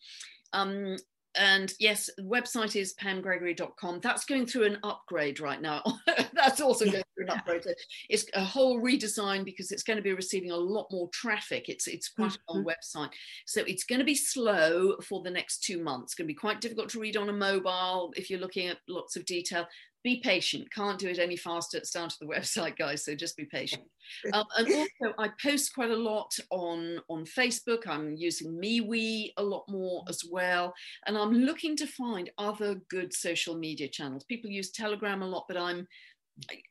[0.53, 0.97] Um,
[1.37, 3.99] and yes, the website is pamgregory.com.
[4.01, 5.83] That's going through an upgrade right now.
[6.33, 7.63] That's also going through an upgrade.
[8.09, 11.69] It's a whole redesign because it's going to be receiving a lot more traffic.
[11.69, 12.49] It's it's quite mm-hmm.
[12.49, 13.11] a long website,
[13.45, 16.13] so it's going to be slow for the next two months.
[16.13, 18.77] It's going to be quite difficult to read on a mobile if you're looking at
[18.87, 19.67] lots of detail
[20.03, 20.71] be patient.
[20.73, 21.77] Can't do it any faster.
[21.77, 23.03] It's down to the website, guys.
[23.05, 23.83] So just be patient.
[24.31, 27.87] Um, and also, I post quite a lot on on Facebook.
[27.87, 30.73] I'm using MeWe a lot more as well,
[31.05, 34.23] and I'm looking to find other good social media channels.
[34.23, 35.85] People use Telegram a lot, but I'm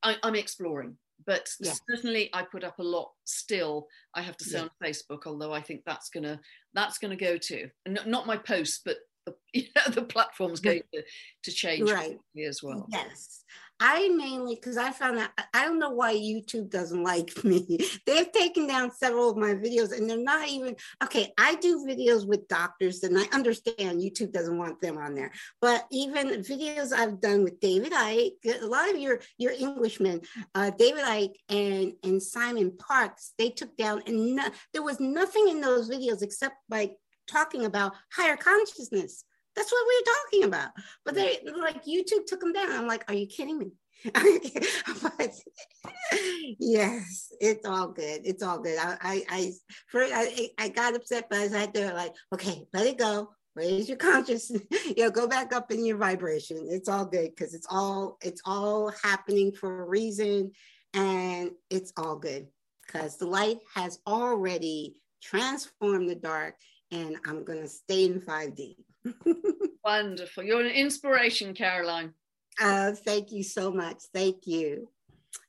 [0.03, 0.97] I, am exploring.
[1.27, 1.73] But yeah.
[1.91, 3.11] certainly, I put up a lot.
[3.25, 4.65] Still, I have to say yeah.
[4.65, 6.41] on Facebook, although I think that's gonna
[6.75, 7.69] that's gonna go too.
[7.85, 8.97] And not my posts, but
[9.27, 11.03] the, you know, the platform's going to,
[11.45, 12.19] to change right.
[12.47, 12.87] as well.
[12.91, 13.45] Yes.
[13.79, 17.79] I mainly because I found that I don't know why YouTube doesn't like me.
[18.07, 21.33] They've taken down several of my videos and they're not even okay.
[21.39, 25.31] I do videos with doctors and I understand YouTube doesn't want them on there.
[25.61, 30.23] But even videos I've done with David Icke, a lot of your your Englishmen,
[30.55, 35.49] uh, David Icke and and Simon Parks, they took down and no, there was nothing
[35.49, 36.97] in those videos except like
[37.27, 39.25] talking about higher consciousness.
[39.55, 40.71] That's what we were talking about.
[41.05, 42.71] But they like YouTube took them down.
[42.73, 43.73] I'm like, are you kidding me?
[44.05, 45.33] but
[46.59, 48.21] yes, it's all good.
[48.25, 48.79] It's all good.
[48.79, 49.53] I I I,
[49.89, 53.31] first, I, I got upset, but I had to like, okay, let it go.
[53.55, 54.63] Raise your consciousness.
[54.71, 56.67] you know, go back up in your vibration.
[56.69, 60.53] It's all good because it's all it's all happening for a reason,
[60.93, 62.49] and it's all good
[62.87, 66.55] because the light has already transformed the dark
[66.91, 68.77] and I'm going to stay in 5D.
[69.85, 70.45] Wonderful.
[70.45, 72.13] You're an inspiration, Caroline.
[72.61, 73.99] Uh, thank you so much.
[74.15, 74.89] Thank you.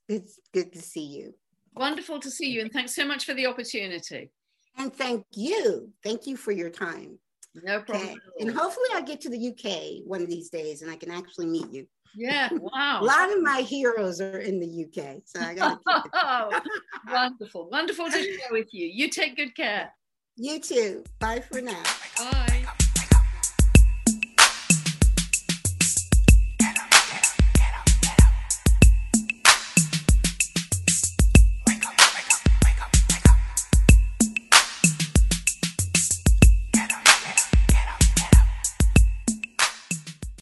[0.09, 1.33] It's good to see you.
[1.75, 2.61] Wonderful to see you.
[2.61, 4.31] And thanks so much for the opportunity.
[4.77, 5.91] And thank you.
[6.03, 7.17] Thank you for your time.
[7.63, 8.09] No problem.
[8.09, 8.17] Okay.
[8.39, 11.47] And hopefully I get to the UK one of these days and I can actually
[11.47, 11.87] meet you.
[12.15, 12.99] Yeah, wow.
[13.01, 15.21] a lot of my heroes are in the UK.
[15.25, 16.61] So I got oh,
[17.11, 17.69] wonderful.
[17.69, 18.87] Wonderful to share with you.
[18.87, 19.91] You take good care.
[20.37, 21.03] You too.
[21.19, 21.81] Bye for now.
[22.15, 22.63] Bye.